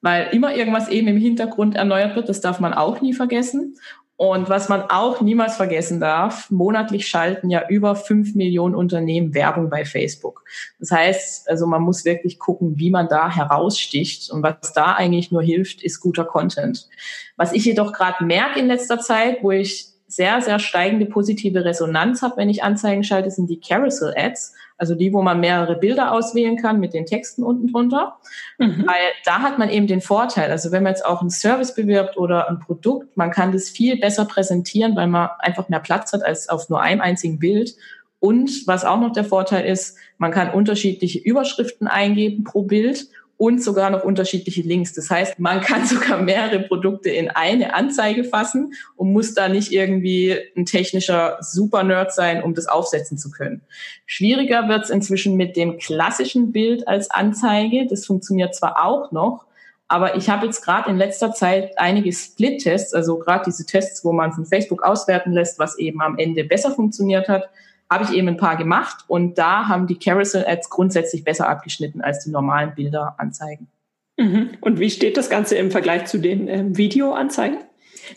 weil 0.00 0.28
immer 0.32 0.54
irgendwas 0.54 0.88
eben 0.88 1.08
im 1.08 1.16
Hintergrund 1.16 1.74
erneuert 1.74 2.14
wird, 2.14 2.28
das 2.28 2.40
darf 2.40 2.60
man 2.60 2.74
auch 2.74 3.00
nie 3.00 3.12
vergessen. 3.12 3.76
Und 4.16 4.48
was 4.48 4.68
man 4.68 4.82
auch 4.82 5.20
niemals 5.22 5.56
vergessen 5.56 5.98
darf, 5.98 6.48
monatlich 6.48 7.08
schalten 7.08 7.50
ja 7.50 7.66
über 7.68 7.96
fünf 7.96 8.36
Millionen 8.36 8.76
Unternehmen 8.76 9.34
Werbung 9.34 9.70
bei 9.70 9.84
Facebook. 9.84 10.44
Das 10.78 10.92
heißt, 10.92 11.50
also 11.50 11.66
man 11.66 11.82
muss 11.82 12.04
wirklich 12.04 12.38
gucken, 12.38 12.78
wie 12.78 12.90
man 12.90 13.08
da 13.08 13.34
heraussticht. 13.34 14.30
Und 14.30 14.44
was 14.44 14.72
da 14.72 14.92
eigentlich 14.92 15.32
nur 15.32 15.42
hilft, 15.42 15.82
ist 15.82 15.98
guter 15.98 16.24
Content. 16.24 16.88
Was 17.36 17.52
ich 17.52 17.64
jedoch 17.64 17.92
gerade 17.92 18.24
merke 18.24 18.60
in 18.60 18.68
letzter 18.68 19.00
Zeit, 19.00 19.38
wo 19.42 19.50
ich 19.50 19.93
sehr, 20.14 20.40
sehr 20.40 20.60
steigende 20.60 21.06
positive 21.06 21.64
Resonanz 21.64 22.22
habe, 22.22 22.36
wenn 22.36 22.48
ich 22.48 22.62
Anzeigen 22.62 23.02
schalte, 23.02 23.30
sind 23.32 23.50
die 23.50 23.58
Carousel 23.58 24.14
Ads. 24.16 24.54
Also 24.76 24.94
die, 24.94 25.12
wo 25.12 25.22
man 25.22 25.40
mehrere 25.40 25.76
Bilder 25.76 26.12
auswählen 26.12 26.56
kann 26.56 26.80
mit 26.80 26.94
den 26.94 27.06
Texten 27.06 27.42
unten 27.42 27.72
drunter. 27.72 28.16
Mhm. 28.58 28.84
Weil 28.86 29.12
da 29.24 29.40
hat 29.40 29.58
man 29.58 29.70
eben 29.70 29.86
den 29.86 30.00
Vorteil, 30.00 30.50
also 30.50 30.72
wenn 30.72 30.82
man 30.82 30.92
jetzt 30.92 31.04
auch 31.04 31.20
einen 31.20 31.30
Service 31.30 31.74
bewirbt 31.74 32.16
oder 32.16 32.48
ein 32.48 32.60
Produkt, 32.60 33.16
man 33.16 33.30
kann 33.30 33.52
das 33.52 33.68
viel 33.68 33.98
besser 33.98 34.24
präsentieren, 34.24 34.94
weil 34.94 35.08
man 35.08 35.30
einfach 35.40 35.68
mehr 35.68 35.80
Platz 35.80 36.12
hat 36.12 36.24
als 36.24 36.48
auf 36.48 36.68
nur 36.68 36.80
einem 36.80 37.00
einzigen 37.00 37.38
Bild. 37.38 37.74
Und 38.20 38.66
was 38.66 38.84
auch 38.84 39.00
noch 39.00 39.12
der 39.12 39.24
Vorteil 39.24 39.66
ist, 39.66 39.96
man 40.18 40.30
kann 40.30 40.50
unterschiedliche 40.50 41.18
Überschriften 41.18 41.88
eingeben 41.88 42.44
pro 42.44 42.62
Bild 42.62 43.08
und 43.36 43.62
sogar 43.62 43.90
noch 43.90 44.04
unterschiedliche 44.04 44.62
Links. 44.62 44.92
Das 44.92 45.10
heißt, 45.10 45.38
man 45.38 45.60
kann 45.60 45.86
sogar 45.86 46.20
mehrere 46.22 46.60
Produkte 46.60 47.10
in 47.10 47.30
eine 47.30 47.74
Anzeige 47.74 48.24
fassen 48.24 48.74
und 48.96 49.12
muss 49.12 49.34
da 49.34 49.48
nicht 49.48 49.72
irgendwie 49.72 50.36
ein 50.56 50.66
technischer 50.66 51.38
Super-Nerd 51.40 52.12
sein, 52.12 52.42
um 52.42 52.54
das 52.54 52.66
aufsetzen 52.66 53.18
zu 53.18 53.30
können. 53.30 53.62
Schwieriger 54.06 54.68
wird 54.68 54.84
es 54.84 54.90
inzwischen 54.90 55.36
mit 55.36 55.56
dem 55.56 55.78
klassischen 55.78 56.52
Bild 56.52 56.86
als 56.86 57.10
Anzeige. 57.10 57.86
Das 57.88 58.06
funktioniert 58.06 58.54
zwar 58.54 58.84
auch 58.84 59.12
noch, 59.12 59.46
aber 59.88 60.16
ich 60.16 60.30
habe 60.30 60.46
jetzt 60.46 60.62
gerade 60.62 60.90
in 60.90 60.96
letzter 60.96 61.32
Zeit 61.32 61.78
einige 61.78 62.12
Split-Tests, 62.12 62.94
also 62.94 63.18
gerade 63.18 63.44
diese 63.46 63.66
Tests, 63.66 64.04
wo 64.04 64.12
man 64.12 64.32
von 64.32 64.46
Facebook 64.46 64.82
auswerten 64.82 65.32
lässt, 65.32 65.58
was 65.58 65.78
eben 65.78 66.00
am 66.00 66.18
Ende 66.18 66.44
besser 66.44 66.70
funktioniert 66.70 67.28
hat, 67.28 67.50
habe 67.90 68.04
ich 68.04 68.12
eben 68.12 68.28
ein 68.28 68.36
paar 68.36 68.56
gemacht 68.56 69.04
und 69.06 69.38
da 69.38 69.68
haben 69.68 69.86
die 69.86 69.98
Carousel-Ads 69.98 70.70
grundsätzlich 70.70 71.24
besser 71.24 71.48
abgeschnitten 71.48 72.00
als 72.00 72.24
die 72.24 72.30
normalen 72.30 72.74
Bilderanzeigen. 72.74 73.68
Mhm. 74.16 74.50
Und 74.60 74.78
wie 74.78 74.90
steht 74.90 75.16
das 75.16 75.30
Ganze 75.30 75.56
im 75.56 75.70
Vergleich 75.70 76.06
zu 76.06 76.18
den 76.18 76.48
ähm, 76.48 76.76
Videoanzeigen? 76.76 77.58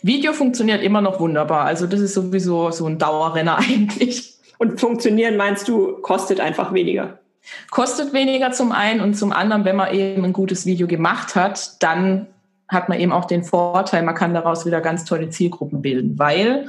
Video 0.02 0.32
funktioniert 0.32 0.82
immer 0.82 1.00
noch 1.00 1.20
wunderbar. 1.20 1.64
Also 1.64 1.86
das 1.86 2.00
ist 2.00 2.14
sowieso 2.14 2.70
so 2.70 2.86
ein 2.86 2.98
Dauerrenner 2.98 3.58
eigentlich. 3.68 4.34
Und 4.58 4.80
funktionieren 4.80 5.36
meinst 5.36 5.68
du, 5.68 5.98
kostet 6.02 6.40
einfach 6.40 6.72
weniger? 6.72 7.18
Kostet 7.70 8.12
weniger 8.12 8.52
zum 8.52 8.72
einen 8.72 9.00
und 9.00 9.14
zum 9.14 9.32
anderen, 9.32 9.64
wenn 9.64 9.76
man 9.76 9.94
eben 9.94 10.24
ein 10.24 10.32
gutes 10.32 10.66
Video 10.66 10.86
gemacht 10.86 11.34
hat, 11.34 11.82
dann 11.82 12.26
hat 12.68 12.88
man 12.88 13.00
eben 13.00 13.12
auch 13.12 13.24
den 13.24 13.44
Vorteil, 13.44 14.02
man 14.02 14.14
kann 14.14 14.34
daraus 14.34 14.66
wieder 14.66 14.80
ganz 14.80 15.04
tolle 15.04 15.30
Zielgruppen 15.30 15.80
bilden, 15.80 16.18
weil 16.18 16.68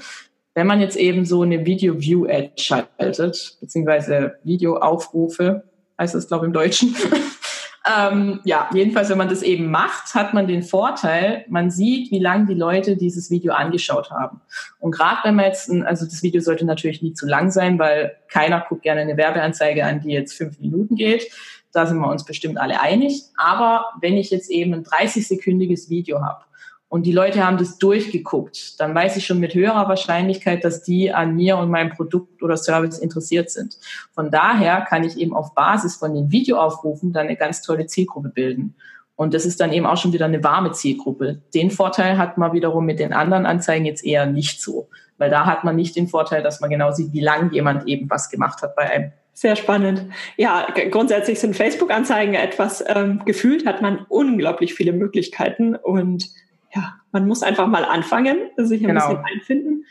wenn 0.59 0.67
man 0.67 0.81
jetzt 0.81 0.97
eben 0.97 1.23
so 1.23 1.43
eine 1.43 1.65
Video-View-Ad 1.65 2.51
schaltet, 2.57 3.57
beziehungsweise 3.61 4.35
Videoaufrufe, 4.43 5.63
heißt 5.97 6.15
das, 6.15 6.27
glaube 6.27 6.45
ich, 6.45 6.47
im 6.47 6.53
Deutschen. 6.53 6.95
ähm, 7.97 8.41
ja, 8.43 8.69
jedenfalls, 8.73 9.09
wenn 9.09 9.17
man 9.17 9.29
das 9.29 9.41
eben 9.41 9.71
macht, 9.71 10.13
hat 10.15 10.33
man 10.33 10.47
den 10.47 10.61
Vorteil, 10.61 11.45
man 11.47 11.71
sieht, 11.71 12.11
wie 12.11 12.19
lange 12.19 12.45
die 12.45 12.55
Leute 12.55 12.97
dieses 12.97 13.31
Video 13.31 13.53
angeschaut 13.53 14.11
haben. 14.11 14.41
Und 14.79 14.91
gerade 14.91 15.19
wenn 15.23 15.35
man 15.35 15.45
jetzt, 15.45 15.71
also 15.71 16.03
das 16.03 16.23
Video 16.23 16.41
sollte 16.41 16.65
natürlich 16.65 17.01
nie 17.01 17.13
zu 17.13 17.25
lang 17.25 17.51
sein, 17.51 17.79
weil 17.79 18.17
keiner 18.27 18.65
guckt 18.67 18.81
gerne 18.81 18.99
eine 18.99 19.15
Werbeanzeige 19.15 19.85
an, 19.85 20.01
die 20.01 20.11
jetzt 20.11 20.33
fünf 20.33 20.59
Minuten 20.59 20.97
geht. 20.97 21.31
Da 21.71 21.85
sind 21.85 21.99
wir 21.99 22.09
uns 22.09 22.25
bestimmt 22.25 22.57
alle 22.57 22.81
einig. 22.81 23.23
Aber 23.37 23.93
wenn 24.01 24.17
ich 24.17 24.29
jetzt 24.29 24.49
eben 24.49 24.73
ein 24.73 24.83
30-sekündiges 24.83 25.89
Video 25.89 26.21
habe, 26.21 26.43
und 26.89 27.05
die 27.05 27.11
Leute 27.11 27.45
haben 27.45 27.57
das 27.57 27.77
durchgeguckt, 27.77 28.79
dann 28.79 28.95
weiß 28.95 29.15
ich 29.15 29.25
schon 29.25 29.39
mit 29.39 29.53
höherer 29.53 29.87
Wahrscheinlichkeit, 29.87 30.63
dass 30.63 30.81
die 30.81 31.13
an 31.13 31.35
mir 31.35 31.57
und 31.57 31.69
meinem 31.69 31.91
Produkt 31.91 32.41
oder 32.41 32.57
Service 32.57 32.97
interessiert 32.97 33.51
sind. 33.51 33.77
Von 34.11 34.31
daher 34.31 34.81
kann 34.81 35.03
ich 35.03 35.17
eben 35.17 35.35
auf 35.35 35.53
Basis 35.53 35.97
von 35.97 36.15
den 36.15 36.31
Videoaufrufen 36.31 37.13
dann 37.13 37.27
eine 37.27 37.37
ganz 37.37 37.61
tolle 37.61 37.85
Zielgruppe 37.85 38.29
bilden. 38.29 38.75
Und 39.15 39.35
das 39.35 39.45
ist 39.45 39.59
dann 39.59 39.71
eben 39.71 39.85
auch 39.85 39.97
schon 39.97 40.13
wieder 40.13 40.25
eine 40.25 40.43
warme 40.43 40.71
Zielgruppe. 40.71 41.41
Den 41.53 41.69
Vorteil 41.69 42.17
hat 42.17 42.39
man 42.39 42.53
wiederum 42.53 42.85
mit 42.85 42.99
den 42.99 43.13
anderen 43.13 43.45
Anzeigen 43.45 43.85
jetzt 43.85 44.03
eher 44.03 44.25
nicht 44.25 44.59
so, 44.59 44.89
weil 45.19 45.29
da 45.29 45.45
hat 45.45 45.63
man 45.63 45.75
nicht 45.75 45.95
den 45.95 46.07
Vorteil, 46.07 46.41
dass 46.41 46.59
man 46.59 46.71
genau 46.71 46.91
sieht, 46.91 47.13
wie 47.13 47.21
lang 47.21 47.51
jemand 47.51 47.87
eben 47.87 48.09
was 48.09 48.29
gemacht 48.31 48.63
hat 48.63 48.75
bei 48.75 48.89
einem. 48.89 49.11
Sehr 49.33 49.55
spannend. 49.55 50.05
Ja, 50.37 50.67
grundsätzlich 50.89 51.39
sind 51.39 51.55
Facebook-Anzeigen 51.55 52.33
etwas 52.33 52.83
ähm, 52.87 53.21
gefühlt, 53.25 53.65
hat 53.65 53.81
man 53.81 54.05
unglaublich 54.09 54.73
viele 54.73 54.91
Möglichkeiten 54.91 55.75
und 55.75 56.29
ja, 56.73 56.95
man 57.11 57.27
muss 57.27 57.43
einfach 57.43 57.67
mal 57.67 57.85
anfangen, 57.85 58.37
sich 58.57 58.81
ein 58.81 58.87
genau. 58.87 59.07
bisschen 59.09 59.25
einfinden, 59.25 59.85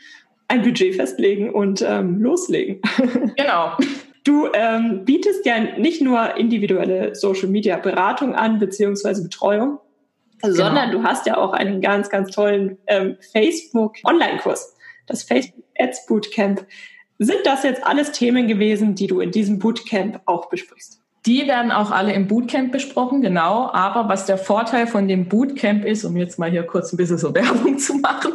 ein 0.47 0.61
Budget 0.61 0.95
festlegen 0.95 1.53
und 1.53 1.81
ähm, 1.81 2.21
loslegen. 2.21 2.81
Genau. 3.37 3.77
Du 4.25 4.47
ähm, 4.53 5.05
bietest 5.05 5.45
ja 5.45 5.59
nicht 5.77 6.01
nur 6.01 6.35
individuelle 6.35 7.15
Social 7.15 7.47
Media 7.47 7.77
Beratung 7.77 8.35
an, 8.35 8.59
beziehungsweise 8.59 9.23
Betreuung, 9.23 9.79
genau. 10.41 10.53
sondern 10.53 10.91
du 10.91 11.03
hast 11.03 11.25
ja 11.25 11.37
auch 11.37 11.53
einen 11.53 11.81
ganz, 11.81 12.09
ganz 12.09 12.29
tollen 12.31 12.77
ähm, 12.87 13.17
Facebook 13.31 13.95
Online-Kurs, 14.03 14.75
das 15.07 15.23
Facebook 15.23 15.63
Ads 15.77 16.05
Bootcamp. 16.05 16.65
Sind 17.17 17.39
das 17.45 17.63
jetzt 17.63 17.83
alles 17.85 18.11
Themen 18.11 18.47
gewesen, 18.47 18.93
die 18.93 19.07
du 19.07 19.19
in 19.19 19.31
diesem 19.31 19.57
Bootcamp 19.57 20.21
auch 20.25 20.49
besprichst? 20.49 20.98
Die 21.25 21.47
werden 21.47 21.71
auch 21.71 21.91
alle 21.91 22.13
im 22.13 22.27
Bootcamp 22.27 22.71
besprochen, 22.71 23.21
genau. 23.21 23.69
Aber 23.71 24.07
was 24.07 24.25
der 24.25 24.37
Vorteil 24.37 24.87
von 24.87 25.07
dem 25.07 25.27
Bootcamp 25.27 25.85
ist, 25.85 26.05
um 26.05 26.15
jetzt 26.15 26.39
mal 26.39 26.49
hier 26.49 26.63
kurz 26.63 26.93
ein 26.93 26.97
bisschen 26.97 27.17
so 27.17 27.33
Werbung 27.35 27.77
zu 27.77 27.95
machen, 27.95 28.33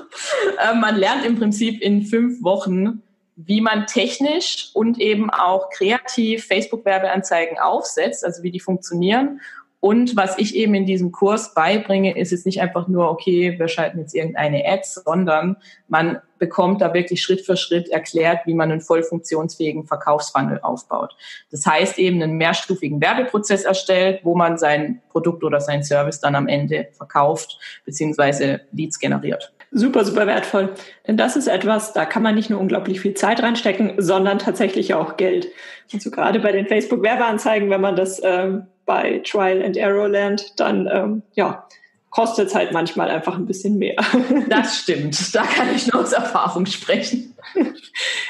äh, 0.58 0.74
man 0.74 0.96
lernt 0.96 1.24
im 1.24 1.38
Prinzip 1.38 1.80
in 1.80 2.04
fünf 2.04 2.42
Wochen, 2.42 3.02
wie 3.36 3.60
man 3.60 3.86
technisch 3.86 4.70
und 4.74 5.00
eben 5.00 5.30
auch 5.30 5.70
kreativ 5.70 6.44
Facebook-Werbeanzeigen 6.46 7.58
aufsetzt, 7.58 8.24
also 8.24 8.42
wie 8.42 8.50
die 8.50 8.60
funktionieren 8.60 9.40
und 9.84 10.16
was 10.16 10.38
ich 10.38 10.56
eben 10.56 10.72
in 10.72 10.86
diesem 10.86 11.12
Kurs 11.12 11.52
beibringe, 11.52 12.16
ist 12.16 12.30
jetzt 12.30 12.46
nicht 12.46 12.62
einfach 12.62 12.88
nur, 12.88 13.10
okay, 13.10 13.58
wir 13.58 13.68
schalten 13.68 13.98
jetzt 13.98 14.14
irgendeine 14.14 14.64
Ad, 14.66 14.80
sondern 14.86 15.58
man 15.88 16.22
bekommt 16.38 16.80
da 16.80 16.94
wirklich 16.94 17.20
Schritt 17.20 17.42
für 17.44 17.58
Schritt 17.58 17.90
erklärt, 17.90 18.46
wie 18.46 18.54
man 18.54 18.72
einen 18.72 18.80
voll 18.80 19.02
funktionsfähigen 19.02 19.84
Verkaufsfunnel 19.84 20.60
aufbaut. 20.62 21.14
Das 21.50 21.66
heißt 21.66 21.98
eben 21.98 22.22
einen 22.22 22.38
mehrstufigen 22.38 23.02
Werbeprozess 23.02 23.64
erstellt, 23.64 24.20
wo 24.22 24.34
man 24.34 24.56
sein 24.56 25.02
Produkt 25.10 25.44
oder 25.44 25.60
sein 25.60 25.82
Service 25.82 26.18
dann 26.18 26.34
am 26.34 26.48
Ende 26.48 26.88
verkauft 26.92 27.58
bzw. 27.84 28.60
Leads 28.72 28.98
generiert. 28.98 29.52
Super, 29.70 30.06
super 30.06 30.26
wertvoll. 30.26 30.72
Denn 31.06 31.18
das 31.18 31.36
ist 31.36 31.46
etwas, 31.46 31.92
da 31.92 32.06
kann 32.06 32.22
man 32.22 32.36
nicht 32.36 32.48
nur 32.48 32.58
unglaublich 32.58 33.02
viel 33.02 33.12
Zeit 33.12 33.42
reinstecken, 33.42 33.96
sondern 33.98 34.38
tatsächlich 34.38 34.94
auch 34.94 35.18
Geld. 35.18 35.48
Und 35.92 36.00
so 36.00 36.10
gerade 36.10 36.40
bei 36.40 36.52
den 36.52 36.68
Facebook-Werbeanzeigen, 36.68 37.68
wenn 37.68 37.82
man 37.82 37.96
das 37.96 38.22
ähm, 38.24 38.68
bei 38.86 39.20
Trial 39.24 39.62
and 39.62 39.76
Error 39.76 40.08
lernt, 40.08 40.58
dann 40.58 40.88
ähm, 40.92 41.22
ja, 41.34 41.66
kostet 42.14 42.46
es 42.46 42.54
halt 42.54 42.70
manchmal 42.72 43.10
einfach 43.10 43.36
ein 43.36 43.46
bisschen 43.46 43.76
mehr. 43.78 43.96
Das 44.48 44.78
stimmt. 44.78 45.34
Da 45.34 45.42
kann 45.42 45.74
ich 45.74 45.92
nur 45.92 46.02
aus 46.02 46.12
Erfahrung 46.12 46.66
sprechen. 46.66 47.34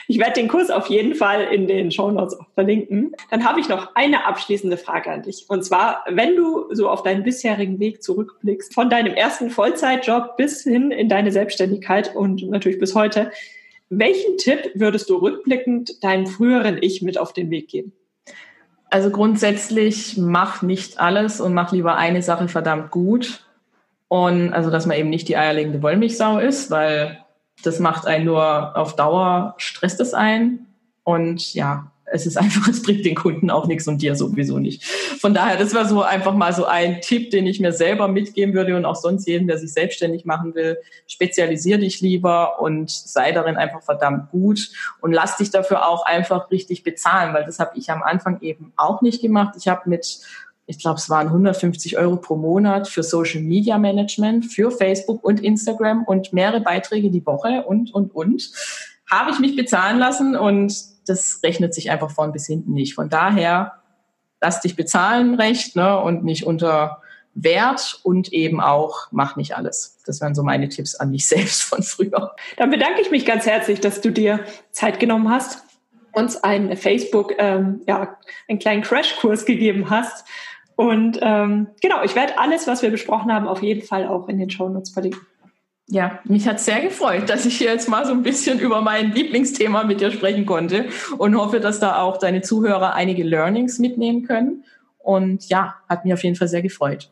Ich 0.08 0.18
werde 0.18 0.34
den 0.34 0.48
Kurs 0.48 0.70
auf 0.70 0.86
jeden 0.88 1.14
Fall 1.14 1.42
in 1.52 1.66
den 1.66 1.90
Show 1.90 2.10
Notes 2.10 2.38
auch 2.38 2.46
verlinken. 2.54 3.12
Dann 3.30 3.44
habe 3.44 3.60
ich 3.60 3.68
noch 3.68 3.94
eine 3.94 4.26
abschließende 4.26 4.76
Frage 4.76 5.10
an 5.10 5.22
dich. 5.22 5.44
Und 5.48 5.64
zwar, 5.64 6.04
wenn 6.08 6.34
du 6.36 6.72
so 6.74 6.88
auf 6.88 7.02
deinen 7.02 7.24
bisherigen 7.24 7.78
Weg 7.78 8.02
zurückblickst, 8.02 8.72
von 8.72 8.88
deinem 8.88 9.14
ersten 9.14 9.50
Vollzeitjob 9.50 10.36
bis 10.36 10.62
hin 10.62 10.90
in 10.90 11.08
deine 11.08 11.30
Selbstständigkeit 11.30 12.14
und 12.14 12.48
natürlich 12.48 12.78
bis 12.78 12.94
heute, 12.94 13.30
welchen 13.90 14.38
Tipp 14.38 14.70
würdest 14.74 15.10
du 15.10 15.16
rückblickend 15.16 16.02
deinem 16.02 16.26
früheren 16.26 16.78
Ich 16.80 17.02
mit 17.02 17.18
auf 17.18 17.32
den 17.32 17.50
Weg 17.50 17.68
geben? 17.68 17.92
Also 18.94 19.10
grundsätzlich 19.10 20.16
mach 20.18 20.62
nicht 20.62 21.00
alles 21.00 21.40
und 21.40 21.52
mach 21.52 21.72
lieber 21.72 21.96
eine 21.96 22.22
Sache 22.22 22.46
verdammt 22.46 22.92
gut. 22.92 23.44
Und 24.06 24.52
also, 24.52 24.70
dass 24.70 24.86
man 24.86 24.96
eben 24.96 25.10
nicht 25.10 25.26
die 25.26 25.36
eierlegende 25.36 25.82
Wollmilchsau 25.82 26.38
ist, 26.38 26.70
weil 26.70 27.18
das 27.64 27.80
macht 27.80 28.06
einen 28.06 28.26
nur 28.26 28.76
auf 28.76 28.94
Dauer, 28.94 29.54
stresst 29.56 29.98
es 29.98 30.14
ein. 30.14 30.66
Und 31.02 31.54
ja, 31.54 31.90
es 32.14 32.26
ist 32.26 32.38
einfach, 32.38 32.68
es 32.70 32.82
bringt 32.82 33.04
den 33.04 33.16
Kunden 33.16 33.50
auch 33.50 33.66
nichts 33.66 33.88
und 33.88 34.00
dir 34.00 34.14
sowieso 34.14 34.58
nicht. 34.58 34.84
Von 34.84 35.34
daher, 35.34 35.56
das 35.56 35.74
war 35.74 35.86
so 35.86 36.02
einfach 36.02 36.34
mal 36.34 36.52
so 36.52 36.64
ein 36.64 37.00
Tipp, 37.00 37.30
den 37.30 37.46
ich 37.46 37.60
mir 37.60 37.72
selber 37.72 38.08
mitgeben 38.08 38.54
würde 38.54 38.76
und 38.76 38.84
auch 38.84 38.94
sonst 38.94 39.26
jedem, 39.26 39.48
der 39.48 39.58
sich 39.58 39.72
selbstständig 39.72 40.24
machen 40.24 40.54
will. 40.54 40.78
Spezialisier 41.08 41.78
dich 41.78 42.00
lieber 42.00 42.60
und 42.60 42.90
sei 42.90 43.32
darin 43.32 43.56
einfach 43.56 43.82
verdammt 43.82 44.30
gut 44.30 44.70
und 45.00 45.12
lass 45.12 45.36
dich 45.36 45.50
dafür 45.50 45.88
auch 45.88 46.06
einfach 46.06 46.50
richtig 46.50 46.84
bezahlen, 46.84 47.34
weil 47.34 47.44
das 47.44 47.58
habe 47.58 47.76
ich 47.76 47.90
am 47.90 48.02
Anfang 48.02 48.40
eben 48.40 48.72
auch 48.76 49.02
nicht 49.02 49.20
gemacht. 49.20 49.54
Ich 49.58 49.68
habe 49.68 49.90
mit 49.90 50.20
ich 50.66 50.78
glaube, 50.78 50.96
es 50.96 51.10
waren 51.10 51.26
150 51.26 51.98
Euro 51.98 52.16
pro 52.16 52.36
Monat 52.36 52.88
für 52.88 53.02
Social 53.02 53.42
Media 53.42 53.76
Management, 53.76 54.46
für 54.46 54.70
Facebook 54.70 55.22
und 55.22 55.40
Instagram 55.40 56.04
und 56.04 56.32
mehrere 56.32 56.62
Beiträge 56.62 57.10
die 57.10 57.26
Woche 57.26 57.64
und, 57.66 57.92
und, 57.92 58.14
und. 58.14 58.50
Habe 59.10 59.30
ich 59.30 59.40
mich 59.40 59.56
bezahlen 59.56 59.98
lassen 59.98 60.34
und 60.36 60.93
das 61.06 61.40
rechnet 61.42 61.74
sich 61.74 61.90
einfach 61.90 62.10
vorn 62.10 62.32
bis 62.32 62.46
hinten 62.46 62.72
nicht. 62.72 62.94
Von 62.94 63.08
daher, 63.08 63.74
lass 64.40 64.60
dich 64.60 64.76
bezahlen 64.76 65.34
recht 65.34 65.76
ne, 65.76 66.00
und 66.00 66.24
nicht 66.24 66.46
unter 66.46 67.02
Wert 67.34 68.00
und 68.04 68.32
eben 68.32 68.60
auch 68.60 69.08
mach 69.10 69.36
nicht 69.36 69.56
alles. 69.56 69.98
Das 70.06 70.20
wären 70.20 70.34
so 70.34 70.42
meine 70.42 70.68
Tipps 70.68 70.94
an 70.94 71.10
mich 71.10 71.26
selbst 71.28 71.62
von 71.62 71.82
früher. 71.82 72.34
Dann 72.56 72.70
bedanke 72.70 73.00
ich 73.00 73.10
mich 73.10 73.26
ganz 73.26 73.46
herzlich, 73.46 73.80
dass 73.80 74.00
du 74.00 74.10
dir 74.10 74.44
Zeit 74.70 75.00
genommen 75.00 75.30
hast, 75.30 75.62
uns 76.12 76.36
einen 76.36 76.76
Facebook, 76.76 77.34
ähm, 77.38 77.82
ja, 77.86 78.16
einen 78.48 78.60
kleinen 78.60 78.82
Crashkurs 78.82 79.44
gegeben 79.46 79.90
hast. 79.90 80.24
Und 80.76 81.18
ähm, 81.22 81.68
genau, 81.80 82.02
ich 82.02 82.14
werde 82.14 82.38
alles, 82.38 82.66
was 82.66 82.82
wir 82.82 82.90
besprochen 82.90 83.32
haben, 83.32 83.46
auf 83.46 83.62
jeden 83.62 83.82
Fall 83.82 84.06
auch 84.06 84.28
in 84.28 84.38
den 84.38 84.50
Show 84.50 84.68
Notes 84.68 84.90
verlinken. 84.90 85.26
Ja, 85.88 86.20
mich 86.24 86.48
hat 86.48 86.60
sehr 86.60 86.80
gefreut, 86.80 87.28
dass 87.28 87.44
ich 87.44 87.58
hier 87.58 87.70
jetzt 87.70 87.90
mal 87.90 88.06
so 88.06 88.12
ein 88.12 88.22
bisschen 88.22 88.58
über 88.58 88.80
mein 88.80 89.12
Lieblingsthema 89.12 89.84
mit 89.84 90.00
dir 90.00 90.10
sprechen 90.10 90.46
konnte 90.46 90.86
und 91.18 91.36
hoffe, 91.36 91.60
dass 91.60 91.78
da 91.78 92.00
auch 92.00 92.16
deine 92.16 92.40
Zuhörer 92.40 92.94
einige 92.94 93.22
Learnings 93.22 93.78
mitnehmen 93.78 94.22
können. 94.22 94.64
Und 94.98 95.48
ja, 95.50 95.76
hat 95.86 96.04
mich 96.04 96.14
auf 96.14 96.24
jeden 96.24 96.36
Fall 96.36 96.48
sehr 96.48 96.62
gefreut. 96.62 97.10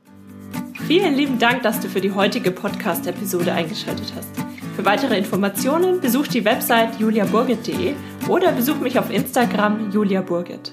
Vielen 0.87 1.15
lieben 1.15 1.39
Dank, 1.39 1.63
dass 1.63 1.81
du 1.81 1.89
für 1.89 2.01
die 2.01 2.13
heutige 2.13 2.51
Podcast-Episode 2.51 3.53
eingeschaltet 3.53 4.13
hast. 4.17 4.31
Für 4.75 4.87
weitere 4.87 5.19
Informationen 5.19 6.01
besuch 6.01 6.27
die 6.27 6.45
Website 6.47 6.99
juliaburgit.de 6.99 7.93
oder 8.29 8.53
besuch 8.53 8.77
mich 8.77 8.99
auf 8.99 9.11
Instagram 9.11 9.91
juliaburgit. 9.91 10.73